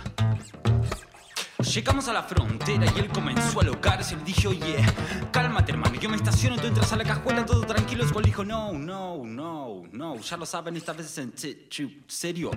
Llegamos 1.74 2.08
a 2.08 2.14
la 2.14 2.22
frontera 2.22 2.86
y 2.96 3.00
él 3.00 3.08
comenzó 3.10 3.62
a 3.62 3.64
locarse. 3.64 4.16
Le 4.16 4.24
dije, 4.24 4.48
oye, 4.48 4.76
cálmate, 5.32 5.72
hermano. 5.72 6.00
Yo 6.00 6.08
me 6.08 6.18
estaciono, 6.18 6.56
tú 6.56 6.68
entras 6.68 6.94
a 6.94 6.98
la 6.98 7.04
cajuela, 7.04 7.44
todo 7.48 7.62
tranquilo. 7.62 8.04
Él 8.04 8.24
dijo, 8.24 8.46
no, 8.46 8.74
no, 8.74 9.24
no, 9.26 9.82
no. 9.92 10.20
Ya 10.20 10.38
lo 10.38 10.46
saben, 10.46 10.76
esta 10.76 10.94
vez 10.94 11.08
es 11.08 11.18
en 11.18 11.34
serio. 12.06 12.52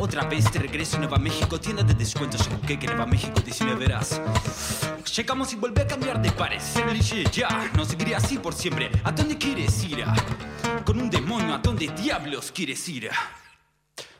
Otra 0.00 0.24
vez 0.24 0.50
te 0.50 0.58
regreso 0.58 0.98
Nueva 0.98 1.18
México, 1.18 1.60
tienda 1.60 1.82
de 1.82 1.92
descuentos. 1.92 2.48
¿Qué 2.66 2.78
que 2.78 2.86
Nueva 2.86 3.04
México 3.04 3.38
19 3.38 3.78
verás? 3.78 4.22
Llegamos 5.14 5.52
y 5.52 5.56
vuelve 5.56 5.82
a 5.82 5.86
cambiar 5.86 6.22
de 6.22 6.32
parecer. 6.32 6.86
Le 6.86 6.94
dije, 6.94 7.24
ya, 7.30 7.70
no 7.76 7.84
seguiré 7.84 8.14
así 8.14 8.38
por 8.38 8.54
siempre. 8.54 8.90
¿A 9.04 9.12
dónde 9.12 9.36
quieres 9.36 9.84
ir? 9.84 10.02
Con 10.86 11.00
un 11.00 11.10
demonio, 11.10 11.54
¿a 11.54 11.58
dónde 11.58 11.88
diablos 11.88 12.50
quieres 12.50 12.88
ir? 12.88 13.10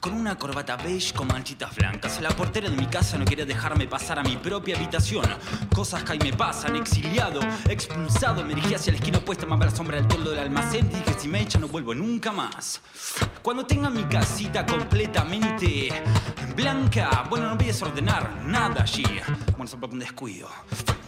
con 0.00 0.12
una 0.12 0.36
corbata 0.36 0.76
beige 0.76 1.12
con 1.14 1.28
manchitas 1.28 1.74
blancas. 1.74 2.20
La 2.20 2.30
portera 2.30 2.68
de 2.68 2.76
mi 2.76 2.86
casa 2.86 3.18
no 3.18 3.24
quería 3.24 3.44
dejarme 3.44 3.86
pasar 3.86 4.18
a 4.18 4.22
mi 4.22 4.36
propia 4.36 4.76
habitación. 4.76 5.24
Cosas 5.74 6.02
que 6.04 6.12
ahí 6.12 6.18
me 6.18 6.32
pasan, 6.32 6.76
exiliado, 6.76 7.40
expulsado. 7.68 8.42
Me 8.44 8.54
dirigí 8.54 8.74
hacia 8.74 8.92
la 8.92 8.98
esquina 8.98 9.18
opuesta, 9.18 9.46
más 9.46 9.60
a 9.60 9.64
la 9.66 9.70
sombra 9.70 9.96
del 9.96 10.08
toldo 10.08 10.30
del 10.30 10.40
almacén. 10.40 10.88
Dije, 10.88 11.18
si 11.18 11.28
me 11.28 11.40
echa 11.40 11.58
no 11.58 11.68
vuelvo 11.68 11.94
nunca 11.94 12.32
más. 12.32 12.80
Cuando 13.42 13.64
tenga 13.64 13.90
mi 13.90 14.04
casita 14.04 14.66
completamente 14.66 15.90
blanca, 16.54 17.24
bueno, 17.28 17.48
no 17.50 17.56
voy 17.56 17.64
a 17.64 17.68
desordenar 17.68 18.42
nada 18.44 18.82
allí. 18.82 19.04
Bueno, 19.52 19.66
solo 19.66 19.88
un 19.88 19.98
descuido. 19.98 20.48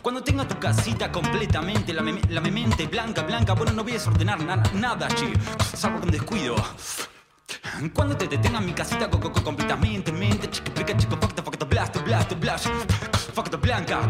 Cuando 0.02 0.22
tenga 0.22 0.46
tu 0.46 0.58
casita 0.58 1.10
completamente, 1.10 1.92
la, 1.92 2.02
la 2.02 2.40
mente 2.40 2.86
blanca, 2.86 3.22
blanca, 3.22 3.54
bueno, 3.54 3.72
no 3.72 3.82
voy 3.82 3.92
a 3.92 3.94
desordenar 3.96 4.74
nada 4.74 5.06
allí. 5.06 5.32
Salvo 5.74 6.00
con 6.00 6.10
descuido. 6.10 6.56
Cuando 7.94 8.16
te 8.16 8.26
detenga 8.26 8.60
mi 8.60 8.72
casita 8.72 9.08
co 9.08 9.18
completamente 9.18 10.12
mente 10.12 10.50
chico 10.50 10.72
chico 10.96 11.16
fuck 11.16 11.32
the 11.34 11.42
fuck 11.42 11.56
the 11.56 11.64
blast 11.64 12.02
blast, 12.04 12.34
blast. 12.36 12.68
The 13.50 13.56
blanca. 13.56 14.00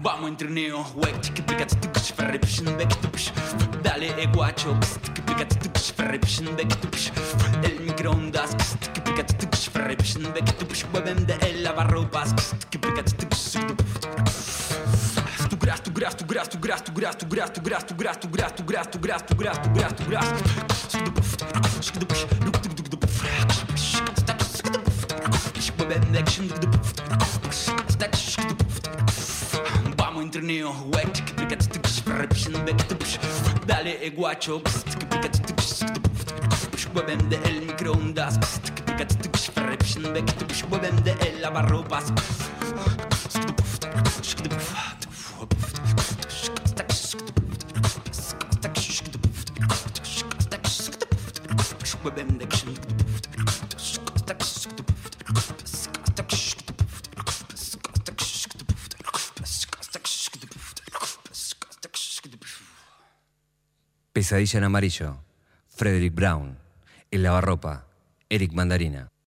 Vamos 0.00 0.30
entre 0.30 0.48
neo, 0.48 0.86
wek, 0.94 1.20
tiki 1.20 1.42
pica, 1.42 1.66
tiki 1.66 2.12
ferre, 2.14 2.38
pishin, 2.38 2.76
bek, 2.76 2.88
Dale, 3.82 4.14
e 4.16 4.26
guacho, 4.28 4.78
tiki 5.02 5.20
pica, 5.22 5.44
tiki 5.44 5.92
ferre, 5.92 6.18
pishin, 6.18 6.54
bek, 6.54 6.72
El 7.64 7.80
microondas, 7.80 8.54
tiki 8.78 9.00
pica, 9.00 9.24
tiki 9.24 9.70
ferre, 9.70 9.96
pishin, 9.96 10.22
bek, 10.32 10.44
Hueven 10.92 11.26
de 11.26 11.34
el 11.40 11.62
lavarropas, 11.64 12.34
tiki 12.58 12.78
pica, 12.78 13.02
tiki 13.02 13.26
Tu 15.50 15.56
gras, 15.58 15.82
tu 15.82 15.90
gras, 15.90 16.16
tu 16.16 16.24
gras, 16.24 16.48
tu 16.48 16.58
gras, 16.58 16.82
tu 16.82 16.92
gras, 16.92 17.16
tu 17.18 17.26
gras, 17.26 17.50
tu 17.50 17.60
gras, 17.60 17.84
tu 17.84 17.94
gras, 17.96 18.16
tu 18.20 18.28
gras, 18.28 18.54
tu 18.54 18.64
gras, 18.64 18.86
tu 18.90 18.98
gras, 18.98 19.22
tu 19.22 19.36
gras, 19.36 19.60
tu 19.62 19.74
gras, 19.74 19.94
tu 19.96 20.04
gras, 20.04 20.28
tu. 20.28 20.38
Vamos 20.44 20.68
entre 20.68 20.77
turneo 30.38 30.72
Huechi 30.94 31.22
que 31.22 31.32
pica 31.34 31.56
tu 31.56 31.80
tush 31.80 32.02
Repishin 32.06 32.52
back 32.64 32.86
tu 32.86 32.94
guacho 34.10 34.60
Pst 34.60 34.98
que 34.98 35.06
pica 35.06 35.28
de 37.28 37.36
el 37.48 37.66
microondas 37.66 38.38
Pst 38.38 38.70
que 38.70 38.82
pica 38.82 39.06
tu 39.06 39.16
tush 39.28 39.50
de 41.04 41.12
el 41.26 41.42
lavarropas 41.42 42.12
Pesadilla 64.12 64.58
en 64.58 64.64
amarillo. 64.64 65.22
Frederick 65.68 66.14
Brown. 66.14 66.58
El 67.10 67.22
lavarropa. 67.22 67.86
Eric 68.28 68.52
Mandarina. 68.52 69.08